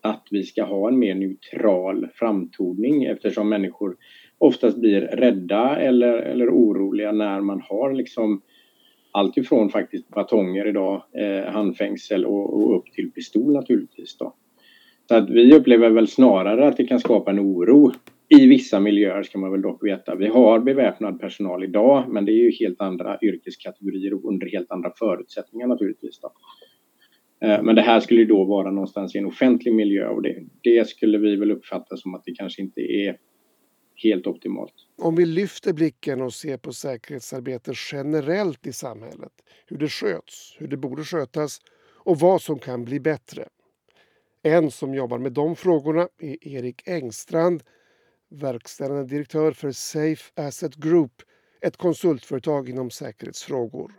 att 0.00 0.26
vi 0.30 0.42
ska 0.42 0.64
ha 0.64 0.88
en 0.88 0.98
mer 0.98 1.14
neutral 1.14 2.08
framtoning 2.14 3.04
eftersom 3.04 3.48
människor 3.48 3.96
oftast 4.42 4.76
blir 4.76 5.00
rädda 5.00 5.76
eller, 5.76 6.12
eller 6.12 6.50
oroliga 6.50 7.12
när 7.12 7.40
man 7.40 7.62
har 7.68 7.92
liksom 7.92 8.42
allt 9.10 9.36
ifrån 9.36 9.68
faktiskt 9.68 10.08
batonger 10.08 10.68
idag, 10.68 11.02
eh, 11.18 11.52
handfängsel 11.52 12.24
och, 12.24 12.54
och, 12.54 12.76
upp 12.76 12.84
till 12.92 13.10
pistol 13.12 13.52
naturligtvis. 13.52 14.16
Då. 14.18 14.34
Så 15.08 15.14
att 15.14 15.30
vi 15.30 15.54
upplever 15.54 15.90
väl 15.90 16.08
snarare 16.08 16.68
att 16.68 16.76
det 16.76 16.86
kan 16.86 17.00
skapa 17.00 17.30
en 17.30 17.40
oro 17.40 17.92
i 18.28 18.46
vissa 18.46 18.80
miljöer 18.80 19.22
ska 19.22 19.38
man 19.38 19.52
väl 19.52 19.62
dock 19.62 19.84
veta. 19.84 20.14
Vi 20.14 20.26
har 20.26 20.60
beväpnad 20.60 21.20
personal 21.20 21.64
idag 21.64 22.04
men 22.08 22.24
det 22.24 22.32
är 22.32 22.42
ju 22.42 22.50
helt 22.60 22.80
andra 22.80 23.18
yrkeskategorier 23.22 24.14
och 24.14 24.24
under 24.24 24.46
helt 24.46 24.70
andra 24.70 24.92
förutsättningar 24.98 25.66
naturligtvis. 25.66 26.20
Då. 26.20 26.32
Eh, 27.46 27.62
men 27.62 27.74
det 27.74 27.82
här 27.82 28.00
skulle 28.00 28.24
då 28.24 28.44
vara 28.44 28.70
någonstans 28.70 29.14
i 29.14 29.18
en 29.18 29.26
offentlig 29.26 29.74
miljö 29.74 30.08
och 30.08 30.22
det, 30.22 30.36
det 30.62 30.88
skulle 30.88 31.18
vi 31.18 31.36
väl 31.36 31.52
uppfatta 31.52 31.96
som 31.96 32.14
att 32.14 32.22
det 32.24 32.32
kanske 32.32 32.62
inte 32.62 32.80
är 32.80 33.16
helt 33.94 34.26
optimalt. 34.26 34.74
Om 34.98 35.16
vi 35.16 35.26
lyfter 35.26 35.72
blicken 35.72 36.20
och 36.20 36.34
ser 36.34 36.56
på 36.56 36.72
säkerhetsarbete 36.72 37.72
generellt 37.92 38.66
i 38.66 38.72
samhället, 38.72 39.32
hur 39.66 39.78
det 39.78 39.88
sköts, 39.88 40.56
hur 40.58 40.68
det 40.68 40.76
borde 40.76 41.04
skötas 41.04 41.60
och 42.04 42.20
vad 42.20 42.42
som 42.42 42.58
kan 42.58 42.84
bli 42.84 43.00
bättre. 43.00 43.48
En 44.42 44.70
som 44.70 44.94
jobbar 44.94 45.18
med 45.18 45.32
de 45.32 45.56
frågorna 45.56 46.08
är 46.18 46.48
Erik 46.48 46.88
Engstrand, 46.88 47.62
verkställande 48.30 49.04
direktör 49.04 49.52
för 49.52 49.72
Safe 49.72 50.32
Asset 50.34 50.74
Group, 50.74 51.22
ett 51.60 51.76
konsultföretag 51.76 52.68
inom 52.68 52.90
säkerhetsfrågor. 52.90 53.92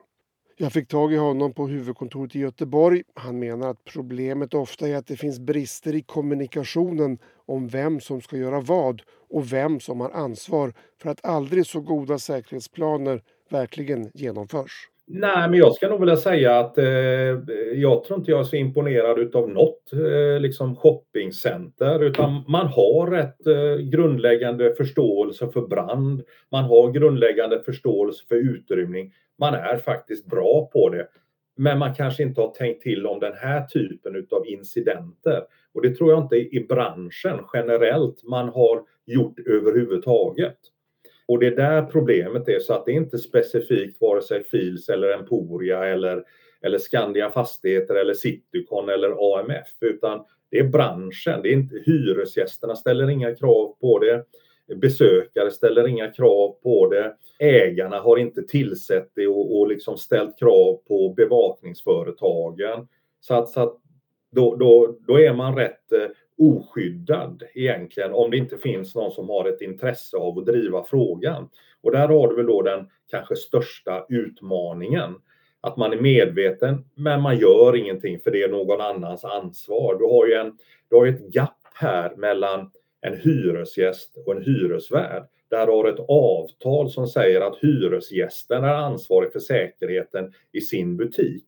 Jag 0.63 0.73
fick 0.73 0.87
tag 0.87 1.13
i 1.13 1.17
honom 1.17 1.53
på 1.53 1.67
huvudkontoret 1.67 2.35
i 2.35 2.39
Göteborg. 2.39 3.03
Han 3.13 3.39
menar 3.39 3.69
att 3.69 3.83
problemet 3.83 4.53
ofta 4.53 4.87
är 4.87 4.95
att 4.95 5.07
det 5.07 5.15
finns 5.15 5.39
brister 5.39 5.95
i 5.95 6.01
kommunikationen 6.01 7.17
om 7.45 7.67
vem 7.67 7.99
som 7.99 8.21
ska 8.21 8.37
göra 8.37 8.59
vad 8.59 9.01
och 9.29 9.53
vem 9.53 9.79
som 9.79 9.99
har 9.99 10.09
ansvar 10.09 10.73
för 11.01 11.09
att 11.09 11.25
aldrig 11.25 11.65
så 11.65 11.79
goda 11.79 12.17
säkerhetsplaner 12.17 13.21
verkligen 13.49 14.11
genomförs. 14.13 14.89
Nej, 15.07 15.49
men 15.49 15.59
jag 15.59 15.75
ska 15.75 15.89
nog 15.89 15.99
vilja 15.99 16.17
säga 16.17 16.59
att 16.59 16.77
eh, 16.77 16.85
jag 17.73 18.03
tror 18.03 18.19
inte 18.19 18.31
jag 18.31 18.39
är 18.39 18.43
så 18.43 18.55
imponerad 18.55 19.19
utav 19.19 19.49
något 19.49 19.93
eh, 19.93 20.39
liksom 20.39 20.75
shoppingcenter 20.75 22.03
utan 22.03 22.43
man 22.47 22.67
har 22.67 23.11
ett 23.11 23.47
eh, 23.47 23.75
grundläggande 23.75 24.73
förståelse 24.75 25.49
för 25.53 25.61
brand. 25.61 26.21
Man 26.51 26.63
har 26.63 26.91
grundläggande 26.91 27.63
förståelse 27.63 28.23
för 28.27 28.35
utrymning 28.35 29.13
man 29.43 29.53
är 29.53 29.77
faktiskt 29.77 30.25
bra 30.25 30.69
på 30.73 30.89
det. 30.89 31.07
Men 31.55 31.79
man 31.79 31.95
kanske 31.95 32.23
inte 32.23 32.41
har 32.41 32.51
tänkt 32.51 32.83
till 32.83 33.07
om 33.07 33.19
den 33.19 33.33
här 33.33 33.65
typen 33.65 34.27
av 34.31 34.47
incidenter. 34.47 35.43
Och 35.73 35.81
det 35.81 35.95
tror 35.95 36.11
jag 36.11 36.23
inte 36.23 36.35
i 36.35 36.65
branschen 36.69 37.39
generellt 37.53 38.23
man 38.23 38.49
har 38.49 38.83
gjort 39.05 39.39
överhuvudtaget. 39.39 40.57
Och 41.27 41.39
det 41.39 41.47
är 41.47 41.55
där 41.55 41.81
problemet 41.81 42.49
är, 42.49 42.59
så 42.59 42.73
att 42.73 42.85
det 42.85 42.91
är 42.91 42.95
inte 42.95 43.17
specifikt 43.17 44.01
vare 44.01 44.21
sig 44.21 44.43
Fils 44.43 44.89
eller 44.89 45.09
Emporia 45.09 45.85
eller, 45.85 46.23
eller 46.61 46.77
Skandia 46.77 47.29
Fastigheter 47.29 47.95
eller 47.95 48.13
Citycon 48.13 48.89
eller 48.89 49.39
AMF 49.39 49.67
utan 49.81 50.25
det 50.51 50.59
är 50.59 50.63
branschen, 50.67 51.41
det 51.41 51.49
är 51.49 51.53
inte 51.53 51.75
hyresgästerna 51.85 52.75
ställer 52.75 53.09
inga 53.09 53.35
krav 53.35 53.75
på 53.81 53.99
det. 53.99 54.25
Besökare 54.75 55.51
ställer 55.51 55.87
inga 55.87 56.11
krav 56.11 56.55
på 56.63 56.87
det. 56.87 57.15
Ägarna 57.39 57.99
har 57.99 58.17
inte 58.17 58.43
tillsett 58.43 59.11
det 59.15 59.27
och, 59.27 59.59
och 59.59 59.67
liksom 59.67 59.97
ställt 59.97 60.39
krav 60.39 60.81
på 60.87 61.13
bevakningsföretagen. 61.17 62.87
Så 63.19 63.33
att, 63.33 63.49
så 63.49 63.61
att 63.61 63.77
då, 64.31 64.55
då, 64.55 64.97
då 65.07 65.19
är 65.19 65.33
man 65.33 65.55
rätt 65.55 65.91
eh, 65.91 66.07
oskyddad 66.37 67.43
egentligen 67.53 68.13
om 68.13 68.31
det 68.31 68.37
inte 68.37 68.57
finns 68.57 68.95
någon 68.95 69.11
som 69.11 69.29
har 69.29 69.49
ett 69.49 69.61
intresse 69.61 70.17
av 70.17 70.39
att 70.39 70.45
driva 70.45 70.83
frågan. 70.83 71.49
Och 71.81 71.91
där 71.91 72.07
har 72.07 72.27
du 72.27 72.35
väl 72.35 72.45
då 72.45 72.61
den 72.61 72.89
kanske 73.09 73.35
största 73.35 74.05
utmaningen. 74.09 75.15
Att 75.61 75.77
man 75.77 75.93
är 75.93 76.01
medveten 76.01 76.85
men 76.95 77.21
man 77.21 77.37
gör 77.37 77.75
ingenting 77.75 78.19
för 78.19 78.31
det 78.31 78.43
är 78.43 78.49
någon 78.49 78.81
annans 78.81 79.25
ansvar. 79.25 79.95
Du 79.99 80.05
har 80.05 80.27
ju 80.27 80.33
en, 80.33 80.57
du 80.89 80.95
har 80.95 81.07
ett 81.07 81.33
gap 81.35 81.49
här 81.73 82.15
mellan 82.15 82.71
en 83.03 83.17
hyresgäst 83.17 84.17
och 84.25 84.35
en 84.35 84.43
hyresvärd. 84.43 85.23
Där 85.49 85.67
har 85.67 85.89
ett 85.89 86.05
avtal 86.07 86.89
som 86.89 87.07
säger 87.07 87.41
att 87.41 87.57
hyresgästen 87.61 88.63
är 88.63 88.73
ansvarig 88.73 89.31
för 89.31 89.39
säkerheten 89.39 90.33
i 90.51 90.61
sin 90.61 90.97
butik. 90.97 91.45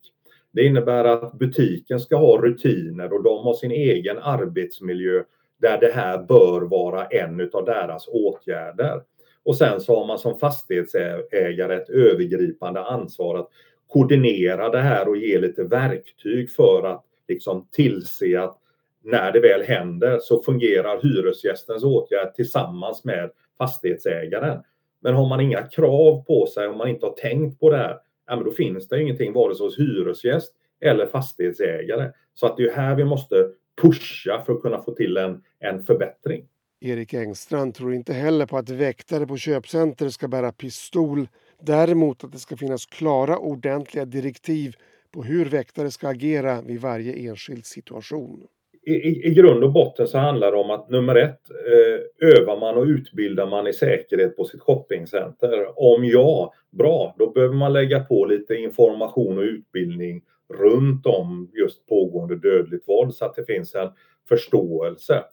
Det 0.51 0.63
innebär 0.63 1.05
att 1.05 1.33
butiken 1.33 1.99
ska 1.99 2.15
ha 2.15 2.41
rutiner 2.41 3.13
och 3.13 3.23
de 3.23 3.43
har 3.43 3.53
sin 3.53 3.71
egen 3.71 4.17
arbetsmiljö 4.17 5.23
där 5.61 5.79
det 5.79 5.91
här 5.91 6.23
bör 6.23 6.61
vara 6.61 7.05
en 7.05 7.49
av 7.53 7.65
deras 7.65 8.07
åtgärder. 8.07 9.01
Och 9.43 9.57
sen 9.57 9.81
så 9.81 9.99
har 9.99 10.07
man 10.07 10.19
som 10.19 10.39
fastighetsägare 10.39 11.75
ett 11.75 11.89
övergripande 11.89 12.83
ansvar 12.83 13.35
att 13.35 13.49
koordinera 13.87 14.69
det 14.69 14.81
här 14.81 15.07
och 15.07 15.17
ge 15.17 15.39
lite 15.39 15.63
verktyg 15.63 16.51
för 16.51 16.83
att 16.83 17.05
liksom 17.27 17.67
tillse 17.71 18.41
att 18.41 18.57
när 19.05 19.31
det 19.31 19.39
väl 19.39 19.63
händer 19.63 20.19
så 20.19 20.41
fungerar 20.41 21.01
hyresgästens 21.03 21.83
åtgärd 21.83 22.35
tillsammans 22.35 23.03
med 23.03 23.31
fastighetsägaren. 23.57 24.63
Men 25.01 25.13
har 25.13 25.29
man 25.29 25.41
inga 25.41 25.61
krav 25.61 26.23
på 26.23 26.47
sig, 26.47 26.67
om 26.67 26.77
man 26.77 26.87
inte 26.87 27.05
har 27.05 27.13
tänkt 27.13 27.59
på 27.59 27.69
det 27.69 27.77
här, 27.77 27.97
ja, 28.27 28.35
men 28.35 28.45
då 28.45 28.51
finns 28.51 28.87
det 28.87 29.01
ingenting 29.01 29.33
vare 29.33 29.55
sig 29.55 29.65
hos 29.65 29.79
hyresgäst 29.79 30.53
eller 30.81 31.05
fastighetsägare. 31.05 32.11
Så 32.33 32.45
att 32.45 32.57
det 32.57 32.63
är 32.63 32.71
här 32.71 32.95
vi 32.95 33.03
måste 33.03 33.49
pusha 33.81 34.43
för 34.45 34.53
att 34.53 34.61
kunna 34.61 34.81
få 34.81 34.91
till 34.91 35.17
en, 35.17 35.43
en 35.59 35.83
förbättring. 35.83 36.45
Erik 36.81 37.13
Engstrand 37.13 37.75
tror 37.75 37.93
inte 37.93 38.13
heller 38.13 38.45
på 38.45 38.57
att 38.57 38.69
väktare 38.69 39.27
på 39.27 39.37
köpcenter 39.37 40.09
ska 40.09 40.27
bära 40.27 40.51
pistol. 40.51 41.27
Däremot 41.61 42.23
att 42.23 42.31
det 42.31 42.39
ska 42.39 42.57
finnas 42.57 42.85
klara 42.85 43.37
ordentliga 43.37 44.05
direktiv 44.05 44.75
på 45.11 45.23
hur 45.23 45.45
väktare 45.45 45.91
ska 45.91 46.07
agera 46.07 46.61
vid 46.61 46.81
varje 46.81 47.29
enskild 47.29 47.65
situation 47.65 48.47
i, 48.85 49.27
i 49.27 49.33
grund 49.33 49.63
och 49.63 49.71
botten 49.71 50.07
så 50.07 50.17
handlar 50.17 50.51
det 50.51 50.57
om 50.57 50.69
att 50.69 50.89
nummer 50.89 51.15
ett, 51.15 51.41
eh, 51.49 52.29
övar 52.29 52.59
man 52.59 52.77
och 52.77 52.85
utbildar 52.85 53.47
man 53.47 53.67
i 53.67 53.73
säkerhet 53.73 54.37
på 54.37 54.45
sitt 54.45 54.61
shoppingcenter? 54.61 55.79
Om 55.79 56.05
ja, 56.05 56.53
bra, 56.71 57.15
då 57.17 57.29
behöver 57.29 57.55
man 57.55 57.73
lägga 57.73 57.99
på 57.99 58.25
lite 58.25 58.55
information 58.55 59.37
och 59.37 59.43
utbildning 59.43 60.21
runt 60.53 61.05
om 61.05 61.51
just 61.53 61.87
pågående 61.87 62.35
dödligt 62.35 62.87
våld 62.87 63.13
så 63.13 63.25
att 63.25 63.35
det 63.35 63.45
finns 63.45 63.75
en 63.75 63.89
förståelse. 64.29 65.23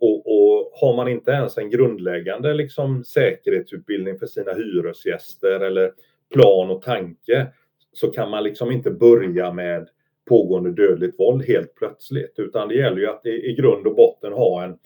Och, 0.00 0.16
och, 0.16 0.70
har 0.80 0.96
man 0.96 1.08
inte 1.08 1.30
ens 1.30 1.58
en 1.58 1.70
grundläggande 1.70 2.54
liksom, 2.54 3.04
säkerhetsutbildning 3.04 4.18
för 4.18 4.26
sina 4.26 4.52
hyresgäster 4.52 5.60
eller 5.60 5.92
plan 6.34 6.70
och 6.70 6.82
tanke 6.82 7.46
så 7.92 8.08
kan 8.08 8.30
man 8.30 8.42
liksom 8.42 8.72
inte 8.72 8.90
börja 8.90 9.52
med 9.52 9.88
pågående 10.30 10.70
dödligt 10.70 11.18
våld 11.18 11.44
helt 11.44 11.74
plötsligt, 11.74 12.34
utan 12.36 12.68
det 12.68 12.74
gäller 12.74 12.98
ju 12.98 13.06
att 13.06 13.26
i, 13.26 13.54
grund 13.58 13.86
och 13.86 13.94
botten 13.94 14.32
ha 14.32 14.64
en 14.64 14.78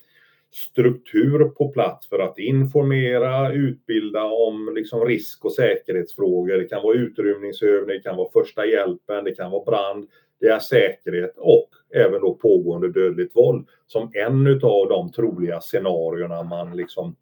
struktur 0.52 1.44
på 1.44 1.68
plats 1.68 2.08
för 2.08 2.18
att 2.18 2.38
informera, 2.38 3.52
utbilda 3.52 4.24
om 4.24 4.74
liksom 4.74 5.04
risk 5.04 5.44
och 5.44 5.52
säkerhetsfrågor. 5.52 6.58
Det 6.58 6.64
kan 6.64 6.82
vara 6.82 6.94
utrymningsövning, 6.94 7.96
det 7.96 8.02
kan 8.02 8.16
vara 8.16 8.28
första 8.32 8.66
hjälpen, 8.66 9.24
det 9.24 9.34
kan 9.34 9.50
vara 9.50 9.64
brand, 9.64 10.08
det 10.40 10.46
är 10.46 10.58
säkerhet 10.58 11.34
och 11.36 11.68
även 11.94 12.20
då 12.20 12.34
pågående 12.34 12.92
dödligt 12.92 13.36
våld 13.36 13.66
som 13.86 14.10
en 14.14 14.46
av 14.62 14.88
de 14.88 15.12
troliga 15.12 15.60
scenarierna 15.60 16.42
man 16.42 16.76
liksom 16.76 17.16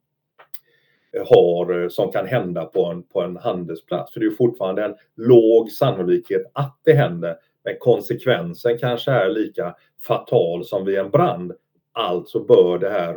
eh, 1.17 1.27
har 1.27 1.83
eh, 1.83 1.89
som 1.89 2.13
kan 2.13 2.27
hända 2.27 2.65
på 2.65 2.85
en, 2.85 3.03
på 3.03 3.21
en 3.21 3.37
handelsplats. 3.37 4.13
För 4.13 4.21
det 4.21 4.27
är 4.27 4.31
fortfarande 4.31 4.85
en 4.85 4.95
låg 5.17 5.71
sannolikhet 5.71 6.43
att 6.53 6.81
det 6.85 6.93
händer 6.93 7.37
men 7.65 7.77
konsekvensen 7.79 8.79
kanske 8.79 9.11
är 9.11 9.29
lika 9.29 9.75
fatal 10.07 10.65
som 10.65 10.85
vid 10.85 10.99
en 10.99 11.11
brand. 11.11 11.53
Alltså 11.93 12.45
bör 12.45 12.79
det 12.79 12.91
här 12.91 13.17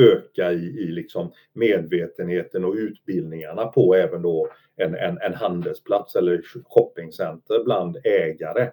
öka 0.00 0.52
i, 0.52 0.64
i 0.64 0.86
liksom 0.86 1.32
medvetenheten 1.52 2.64
och 2.64 2.74
utbildningarna 2.74 3.66
på 3.66 3.94
även 3.94 4.22
då 4.22 4.48
en, 4.76 4.94
en, 4.94 5.18
en 5.18 5.34
handelsplats 5.34 6.16
eller 6.16 6.42
shoppingcenter 6.64 7.64
bland 7.64 7.96
ägare. 8.04 8.70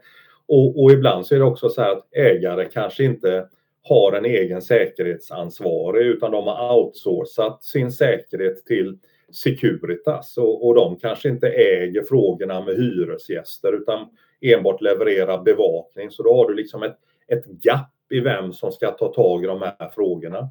Och, 0.47 0.83
och, 0.83 0.91
ibland 0.91 1.25
så 1.25 1.35
är 1.35 1.39
det 1.39 1.45
också 1.45 1.69
så 1.69 1.81
här 1.81 1.91
att 1.91 2.13
ägare 2.15 2.65
kanske 2.65 3.03
inte 3.03 3.47
har 3.83 4.13
en 4.13 4.25
egen 4.25 4.61
säkerhetsansvarig 4.61 6.07
utan 6.07 6.31
de 6.31 6.47
har 6.47 6.77
outsourcat 6.77 7.63
sin 7.63 7.91
säkerhet 7.91 8.65
till 8.65 8.97
Securitas 9.31 10.37
och, 10.37 10.67
och 10.67 10.75
de 10.75 10.95
kanske 10.99 11.29
inte 11.29 11.47
äger 11.49 12.03
frågorna 12.03 12.61
med 12.61 12.75
hyresgäster 12.75 13.73
utan 13.73 14.09
enbart 14.41 14.81
leverera 14.81 15.37
bevakning. 15.37 16.11
Så 16.11 16.23
då 16.23 16.35
har 16.35 16.49
du 16.49 16.55
liksom 16.55 16.83
ett, 16.83 16.97
ett 17.27 17.45
gap 17.65 18.11
i 18.11 18.19
vem 18.19 18.53
som 18.53 18.71
ska 18.71 18.91
ta 18.91 19.13
tag 19.13 19.43
i 19.43 19.47
de 19.47 19.61
här 19.61 19.89
frågorna. 19.95 20.49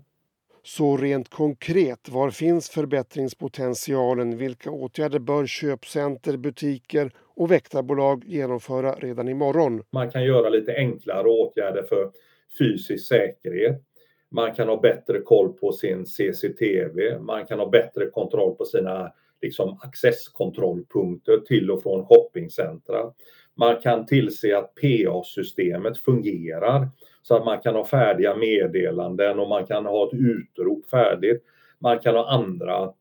Så 0.62 0.96
rent 0.96 1.28
konkret, 1.28 2.08
var 2.08 2.30
finns 2.30 2.70
förbättringspotentialen? 2.70 4.36
Vilka 4.36 4.70
åtgärder 4.70 5.18
bör 5.18 5.46
köpcenter, 5.46 6.36
butiker 6.36 7.10
och 7.18 7.50
väktarbolag 7.50 8.24
genomföra 8.26 8.92
redan 8.92 9.28
imorgon? 9.28 9.82
Man 9.90 10.10
kan 10.10 10.24
göra 10.24 10.48
lite 10.48 10.74
enklare 10.76 11.28
åtgärder 11.28 11.82
för 11.82 12.10
fysisk 12.58 13.08
säkerhet. 13.08 13.82
Man 14.30 14.54
kan 14.54 14.68
ha 14.68 14.80
bättre 14.80 15.20
koll 15.20 15.52
på 15.52 15.72
sin 15.72 16.06
CCTV. 16.06 17.18
Man 17.18 17.46
kan 17.46 17.58
ha 17.58 17.68
bättre 17.68 18.10
kontroll 18.10 18.56
på 18.56 18.64
sina 18.64 19.12
liksom, 19.42 19.78
accesskontrollpunkter 19.82 21.36
till 21.36 21.70
och 21.70 21.82
från 21.82 22.06
shoppingcentra. 22.06 23.12
Man 23.54 23.76
kan 23.76 24.06
tillse 24.06 24.58
att 24.58 24.74
PA-systemet 24.74 25.98
fungerar 25.98 26.88
så 27.22 27.36
att 27.36 27.44
man 27.44 27.60
kan 27.60 27.74
ha 27.74 27.86
färdiga 27.86 28.36
meddelanden 28.36 29.38
och 29.38 29.48
man 29.48 29.66
kan 29.66 29.86
ha 29.86 30.06
ett 30.06 30.14
utrop 30.14 30.86
färdigt. 30.86 31.44
Man 31.78 31.98
kan 31.98 32.14
ha 32.14 32.30
andra 32.30 32.92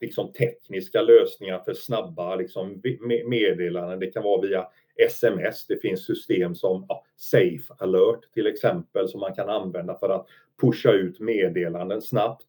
liksom, 0.00 0.32
tekniska 0.32 1.02
lösningar 1.02 1.58
för 1.58 1.74
snabba 1.74 2.36
liksom, 2.36 2.82
meddelanden. 3.26 4.00
Det 4.00 4.10
kan 4.10 4.22
vara 4.22 4.40
via 4.40 4.66
sms. 5.08 5.66
Det 5.66 5.82
finns 5.82 6.06
system 6.06 6.54
som 6.54 6.86
ja, 6.88 7.04
Safe 7.16 7.74
alert 7.78 8.32
till 8.34 8.46
exempel 8.46 9.08
som 9.08 9.20
man 9.20 9.34
kan 9.34 9.48
använda 9.48 9.98
för 9.98 10.08
att 10.08 10.26
pusha 10.60 10.92
ut 10.92 11.20
meddelanden 11.20 12.02
snabbt. 12.02 12.46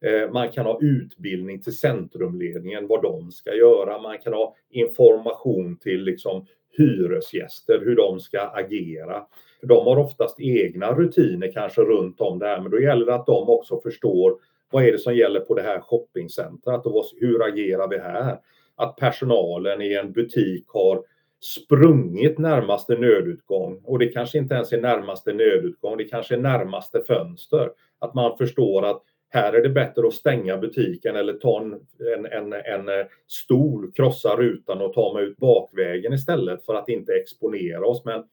Eh, 0.00 0.30
man 0.30 0.52
kan 0.52 0.66
ha 0.66 0.78
utbildning 0.82 1.62
till 1.62 1.78
centrumledningen 1.78 2.86
vad 2.86 3.02
de 3.02 3.30
ska 3.30 3.54
göra. 3.54 4.02
Man 4.02 4.18
kan 4.18 4.32
ha 4.32 4.56
information 4.70 5.78
till 5.78 6.02
liksom 6.04 6.46
hyresgäster, 6.76 7.80
hur 7.84 7.96
de 7.96 8.20
ska 8.20 8.40
agera. 8.40 9.22
De 9.62 9.86
har 9.86 9.96
oftast 9.96 10.40
egna 10.40 10.92
rutiner 10.92 11.52
kanske 11.52 11.80
runt 11.80 12.20
om 12.20 12.38
det 12.38 12.46
här, 12.46 12.60
men 12.60 12.70
då 12.70 12.80
gäller 12.80 13.06
det 13.06 13.14
att 13.14 13.26
de 13.26 13.48
också 13.48 13.80
förstår 13.80 14.38
vad 14.70 14.84
är 14.84 14.92
det 14.92 14.98
som 14.98 15.16
gäller 15.16 15.40
på 15.40 15.54
det 15.54 15.62
här 15.62 15.80
shoppingcentret 15.80 16.86
och 16.86 17.04
hur 17.20 17.46
agerar 17.46 17.88
vi 17.88 17.98
här? 17.98 18.38
Att 18.76 18.96
personalen 18.96 19.82
i 19.82 19.94
en 19.94 20.12
butik 20.12 20.64
har 20.68 21.04
sprungit 21.40 22.38
närmaste 22.38 22.96
nödutgång 22.96 23.80
och 23.84 23.98
det 23.98 24.06
kanske 24.06 24.38
inte 24.38 24.54
ens 24.54 24.72
är 24.72 24.80
närmaste 24.80 25.32
nödutgång, 25.32 25.96
det 25.96 26.04
kanske 26.04 26.34
är 26.34 26.38
närmaste 26.38 27.00
fönster. 27.06 27.70
Att 27.98 28.14
man 28.14 28.36
förstår 28.36 28.86
att 28.86 29.02
här 29.34 29.52
är 29.52 29.62
det 29.62 29.68
bättre 29.68 30.06
att 30.06 30.14
stänga 30.14 30.58
butiken 30.58 31.16
eller 31.16 31.32
ta 31.32 31.60
en, 31.60 31.72
en, 32.16 32.26
en, 32.26 32.52
en 32.52 32.88
eh, 32.88 33.06
stol, 33.26 33.92
krossa 33.92 34.36
rutan 34.36 34.80
och 34.80 34.92
ta 34.92 35.14
mig 35.14 35.24
ut 35.24 35.36
bakvägen 35.36 36.12
istället 36.12 36.64
för 36.64 36.74
att 36.74 36.88
inte 36.88 37.12
exponera 37.12 37.86
oss. 37.86 38.04
Men 38.04 38.24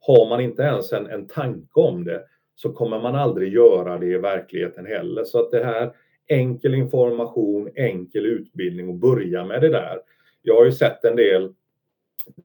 har 0.00 0.28
man 0.28 0.40
inte 0.40 0.62
ens 0.62 0.92
en, 0.92 1.06
en 1.06 1.28
tanke 1.28 1.80
om 1.80 2.04
det 2.04 2.22
så 2.54 2.72
kommer 2.72 3.00
man 3.00 3.14
aldrig 3.14 3.52
göra 3.52 3.98
det 3.98 4.06
i 4.06 4.18
verkligheten 4.18 4.86
heller. 4.86 5.24
Så 5.24 5.40
att 5.40 5.50
det 5.50 5.64
här 5.64 5.92
enkel 6.26 6.74
information, 6.74 7.70
enkel 7.74 8.26
utbildning 8.26 8.88
och 8.88 8.94
börja 8.94 9.44
med 9.44 9.60
det 9.60 9.68
där. 9.68 9.98
Jag 10.42 10.56
har 10.56 10.64
ju 10.64 10.72
sett 10.72 11.04
en 11.04 11.16
del 11.16 11.54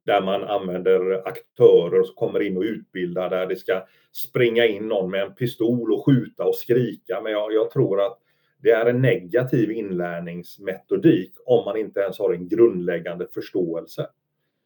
där 0.06 0.22
man 0.22 0.44
använder 0.44 1.28
aktörer 1.28 2.04
som 2.04 2.16
kommer 2.16 2.42
in 2.42 2.58
och 2.58 2.64
utbildar 2.64 3.30
där 3.30 3.46
det 3.46 3.56
ska 3.56 3.86
springa 4.16 4.66
in 4.66 4.88
någon 4.88 5.12
med 5.12 5.22
en 5.22 5.36
pistol 5.36 5.94
och 5.94 6.06
skjuta 6.06 6.44
och 6.46 6.56
skrika. 6.56 7.22
Men 7.22 7.32
jag, 7.32 7.54
jag 7.54 7.72
tror 7.72 8.02
att 8.02 8.20
det 8.62 8.72
är 8.72 8.86
en 8.86 9.02
negativ 9.02 9.72
inlärningsmetodik 9.72 11.32
om 11.46 11.66
man 11.66 11.78
inte 11.78 12.00
ens 12.00 12.20
har 12.20 12.34
en 12.34 12.48
grundläggande 12.48 13.28
förståelse. 13.34 14.08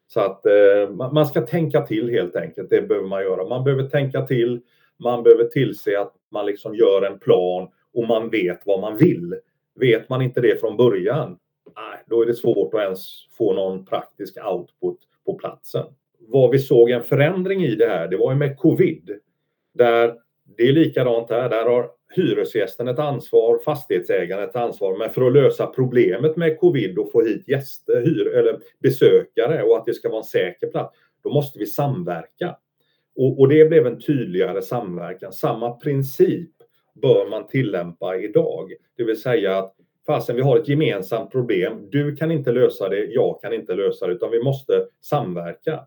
Så 0.08 0.20
att 0.20 0.46
eh, 0.46 1.12
man 1.12 1.26
ska 1.26 1.42
tänka 1.42 1.82
till 1.82 2.10
helt 2.10 2.36
enkelt, 2.36 2.70
det 2.70 2.82
behöver 2.82 3.08
man 3.08 3.22
göra. 3.22 3.50
Man 3.50 3.64
behöver 3.64 3.84
tänka 3.84 4.22
till, 4.22 4.62
man 4.98 5.24
behöver 5.24 5.44
tillse 5.44 6.00
att 6.00 6.14
man 6.32 6.46
liksom 6.46 6.76
gör 6.76 7.02
en 7.02 7.20
plan 7.20 7.68
och 7.94 8.08
man 8.08 8.30
vet 8.30 8.62
vad 8.66 8.82
man 8.82 8.98
vill. 8.98 9.36
Vet 9.76 10.10
man 10.10 10.22
inte 10.22 10.42
det 10.42 10.60
från 10.60 10.78
början, 10.78 11.38
nej, 11.76 12.04
då 12.08 12.22
är 12.22 12.26
det 12.26 12.34
svårt 12.34 12.74
att 12.74 12.82
ens 12.82 13.28
få 13.38 13.54
någon 13.54 13.86
praktisk 13.86 14.38
output 14.52 15.00
på 15.26 15.34
platsen. 15.34 15.86
Vad 16.20 16.52
vi 16.52 16.60
såg 16.60 16.90
en 16.90 17.04
förändring 17.04 17.64
i 17.64 17.76
det 17.76 17.88
här, 17.88 18.08
det 18.08 18.18
var 18.18 18.32
ju 18.32 18.38
med 18.38 18.58
covid. 18.58 19.20
Där 19.80 20.14
det 20.58 20.64
är 20.64 20.74
likadant 20.74 21.28
där, 21.28 21.50
där 21.50 21.66
har 21.66 21.90
hyresgästen 22.16 22.88
ett 22.88 23.00
ansvar, 23.00 23.60
fastighetsägaren 23.66 24.50
ett 24.50 24.56
ansvar. 24.56 24.98
Men 24.98 25.10
för 25.10 25.28
att 25.28 25.34
lösa 25.34 25.68
problemet 25.68 26.36
med 26.36 26.60
covid 26.60 26.98
och 26.98 27.12
få 27.12 27.22
hit 27.22 27.48
gäster, 27.48 28.02
hyr, 28.02 28.28
eller 28.28 28.60
besökare 28.80 29.64
och 29.64 29.78
att 29.78 29.86
det 29.86 29.94
ska 29.94 30.10
vara 30.10 30.20
en 30.20 30.24
säker 30.24 30.68
plats, 30.68 30.98
då 31.24 31.34
måste 31.34 31.60
vi 31.60 31.66
samverka. 31.66 32.56
Och, 33.16 33.40
och 33.40 33.48
det 33.48 33.66
blev 33.66 33.88
en 33.88 34.00
tydligare 34.00 34.62
samverkan. 34.62 35.34
Samma 35.34 35.72
princip 35.72 36.52
bör 37.02 37.30
man 37.30 37.48
tillämpa 37.48 38.18
idag. 38.18 38.74
Det 38.98 39.04
vill 39.04 39.22
säga 39.22 39.58
att 39.58 39.76
fasen, 40.06 40.36
vi 40.36 40.42
har 40.42 40.58
ett 40.58 40.68
gemensamt 40.68 41.32
problem. 41.32 41.88
Du 41.92 42.16
kan 42.16 42.32
inte 42.32 42.52
lösa 42.52 42.90
det, 42.90 43.06
jag 43.06 43.42
kan 43.42 43.54
inte 43.54 43.76
lösa 43.76 44.08
det, 44.08 44.14
utan 44.14 44.32
vi 44.32 44.44
måste 44.44 44.86
samverka. 45.02 45.80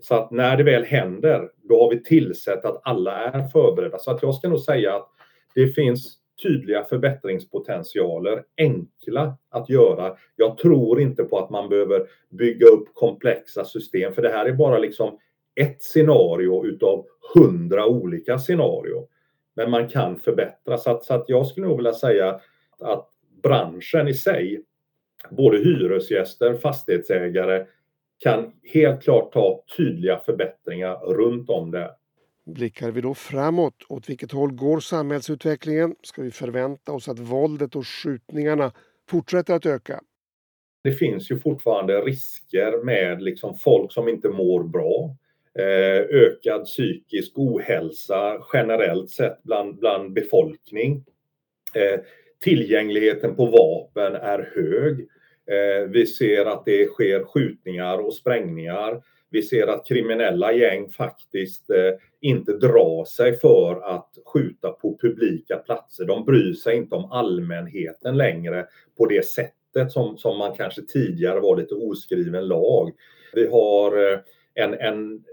Så 0.00 0.14
att 0.14 0.30
när 0.30 0.56
det 0.56 0.62
väl 0.62 0.84
händer, 0.84 1.50
då 1.62 1.82
har 1.82 1.90
vi 1.90 2.02
tillsett 2.02 2.64
att 2.64 2.80
alla 2.84 3.24
är 3.24 3.48
förberedda. 3.48 3.98
Så 3.98 4.10
att 4.10 4.22
jag 4.22 4.34
ska 4.34 4.48
nog 4.48 4.60
säga 4.60 4.94
att 4.94 5.08
det 5.54 5.68
finns 5.68 6.18
tydliga 6.42 6.84
förbättringspotentialer, 6.84 8.44
enkla 8.58 9.36
att 9.50 9.68
göra. 9.68 10.16
Jag 10.36 10.58
tror 10.58 11.00
inte 11.00 11.24
på 11.24 11.38
att 11.38 11.50
man 11.50 11.68
behöver 11.68 12.06
bygga 12.30 12.66
upp 12.66 12.94
komplexa 12.94 13.64
system, 13.64 14.12
för 14.12 14.22
det 14.22 14.28
här 14.28 14.46
är 14.46 14.52
bara 14.52 14.78
liksom 14.78 15.18
ett 15.60 15.82
scenario 15.82 16.66
utav 16.66 17.06
hundra 17.34 17.86
olika 17.86 18.38
scenario. 18.38 19.08
Men 19.56 19.70
man 19.70 19.88
kan 19.88 20.20
förbättra. 20.20 20.78
Så 20.78 20.90
att, 20.90 21.04
så 21.04 21.14
att 21.14 21.24
jag 21.28 21.46
skulle 21.46 21.66
nog 21.66 21.76
vilja 21.76 21.92
säga 21.92 22.40
att 22.80 23.08
branschen 23.42 24.08
i 24.08 24.14
sig, 24.14 24.62
både 25.30 25.58
hyresgäster, 25.58 26.54
fastighetsägare, 26.54 27.66
kan 28.18 28.52
helt 28.62 29.02
klart 29.02 29.32
ta 29.32 29.64
tydliga 29.76 30.18
förbättringar 30.18 30.96
runt 30.96 31.50
om 31.50 31.70
det. 31.70 31.90
Blickar 32.46 32.90
vi 32.90 33.00
då 33.00 33.14
framåt, 33.14 33.74
åt 33.88 34.08
vilket 34.08 34.32
håll 34.32 34.52
går 34.52 34.80
samhällsutvecklingen? 34.80 35.94
Ska 36.02 36.22
vi 36.22 36.30
förvänta 36.30 36.92
oss 36.92 37.08
att 37.08 37.18
våldet 37.18 37.76
och 37.76 37.86
skjutningarna 37.86 38.72
fortsätter 39.08 39.54
att 39.54 39.66
öka? 39.66 40.00
Det 40.84 40.92
finns 40.92 41.30
ju 41.30 41.38
fortfarande 41.38 42.00
risker 42.00 42.84
med 42.84 43.22
liksom 43.22 43.58
folk 43.58 43.92
som 43.92 44.08
inte 44.08 44.28
mår 44.28 44.64
bra. 44.64 45.16
Eh, 45.58 46.00
ökad 46.00 46.64
psykisk 46.64 47.38
ohälsa 47.38 48.44
generellt 48.52 49.10
sett 49.10 49.42
bland, 49.42 49.78
bland 49.78 50.12
befolkning. 50.12 51.04
Eh, 51.74 52.00
tillgängligheten 52.40 53.36
på 53.36 53.46
vapen 53.46 54.14
är 54.14 54.52
hög. 54.54 55.08
Eh, 55.50 55.88
vi 55.88 56.06
ser 56.06 56.46
att 56.46 56.64
det 56.64 56.86
sker 56.86 57.24
skjutningar 57.24 57.98
och 57.98 58.14
sprängningar. 58.14 59.02
Vi 59.30 59.42
ser 59.42 59.66
att 59.66 59.86
kriminella 59.86 60.52
gäng 60.52 60.90
faktiskt 60.90 61.70
eh, 61.70 61.92
inte 62.20 62.52
drar 62.52 63.04
sig 63.04 63.38
för 63.38 63.80
att 63.96 64.10
skjuta 64.26 64.70
på 64.70 64.98
publika 65.00 65.56
platser. 65.56 66.04
De 66.04 66.24
bryr 66.24 66.52
sig 66.52 66.76
inte 66.76 66.94
om 66.94 67.12
allmänheten 67.12 68.16
längre 68.16 68.66
på 68.98 69.06
det 69.06 69.26
sättet 69.26 69.92
som, 69.92 70.18
som 70.18 70.38
man 70.38 70.56
kanske 70.56 70.82
tidigare 70.82 71.40
var 71.40 71.56
lite 71.56 71.74
oskriven 71.74 72.48
lag. 72.48 72.92
Vi 73.34 73.46
har 73.46 74.12
eh, 74.12 74.18
en, 74.54 74.74
en 74.74 75.24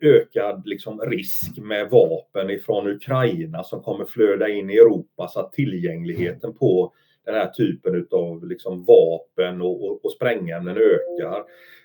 ökad 0.00 0.62
liksom 0.66 1.00
risk 1.00 1.58
med 1.58 1.90
vapen 1.90 2.50
ifrån 2.50 2.88
Ukraina 2.88 3.64
som 3.64 3.82
kommer 3.82 4.04
flöda 4.04 4.48
in 4.48 4.70
i 4.70 4.76
Europa 4.76 5.28
så 5.28 5.40
att 5.40 5.52
tillgängligheten 5.52 6.54
på 6.54 6.92
den 7.24 7.34
här 7.34 7.46
typen 7.46 8.06
av 8.10 8.46
liksom 8.46 8.84
vapen 8.84 9.62
och, 9.62 9.84
och, 9.84 10.04
och 10.04 10.12
sprängämnen 10.12 10.76
ökar. 10.76 11.38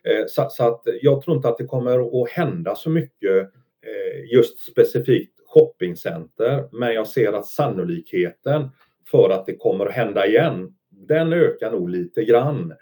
Eh, 0.04 0.26
så, 0.28 0.48
så, 0.50 0.68
att 0.68 0.82
jag 1.02 1.22
tror 1.22 1.36
inte 1.36 1.50
att 1.50 1.58
det 1.58 1.66
kommer 1.66 2.22
att 2.24 2.30
hända 2.30 2.76
så 2.76 2.90
mycket 2.90 3.42
eh, 3.82 4.34
just 4.34 4.60
specifikt 4.60 5.40
shoppingcenter, 5.46 6.70
men 6.72 6.94
jag 6.94 7.08
ser 7.08 7.34
att 7.34 7.48
sannolikheten 7.48 8.70
för 9.12 9.30
att 9.30 9.46
det 9.46 9.56
kommer 9.56 9.86
att 9.86 9.94
hända 9.94 10.28
igen, 10.28 10.74
den 10.90 11.34
ökar 11.34 11.72
nog 11.72 11.90
lite 11.90 12.24
grann. 12.24 12.74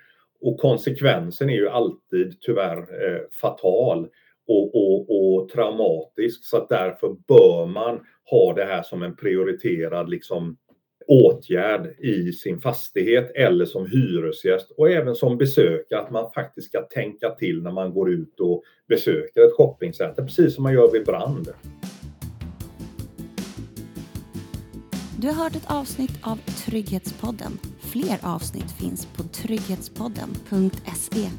Och 0.42 0.60
konsekvensen 0.60 1.50
är 1.50 1.54
ju 1.54 1.70
alltid 1.70 2.42
tyvärr 2.42 2.78
eh, 2.78 3.22
fatal 3.42 4.08
och, 4.48 4.76
och, 4.76 5.06
och, 5.10 5.50
traumatisk 5.50 6.46
så 6.46 6.58
att 6.58 6.70
därför 6.70 7.16
bör 7.28 7.66
man 7.66 8.00
ha 8.30 8.54
det 8.54 8.66
här 8.66 8.82
som 8.82 9.04
en 9.04 9.16
prioriterad 9.16 10.10
liksom, 10.10 10.58
åtgärd 11.08 11.96
i 12.00 12.32
sin 12.32 12.60
fastighet 12.60 13.32
eller 13.36 13.66
som 13.66 13.86
hyresgäst 13.86 14.72
och 14.78 14.90
även 14.90 15.16
som 15.16 15.38
besökare 15.38 16.00
att 16.00 16.12
man 16.12 16.32
faktiskt 16.32 16.68
ska 16.68 16.82
tänka 16.82 17.30
till 17.30 17.64
när 17.64 17.72
man 17.72 17.94
går 17.94 18.12
ut 18.12 18.40
och 18.40 18.64
besöker 18.88 19.42
ett 19.42 19.54
shoppingcenter, 19.54 20.24
precis 20.24 20.56
som 20.56 20.64
man 20.64 20.74
gör 20.74 20.92
vid 20.92 21.06
brand. 21.06 21.50
Du 25.20 25.28
har 25.28 25.34
hört 25.34 25.56
ett 25.56 25.72
avsnitt 25.72 26.20
av 26.22 26.38
Trygghetspodden. 26.38 27.60
Fler 27.80 28.20
avsnitt 28.22 28.72
finns 28.72 29.06
på 29.06 29.24
trygghetspodden.se. 29.24 31.30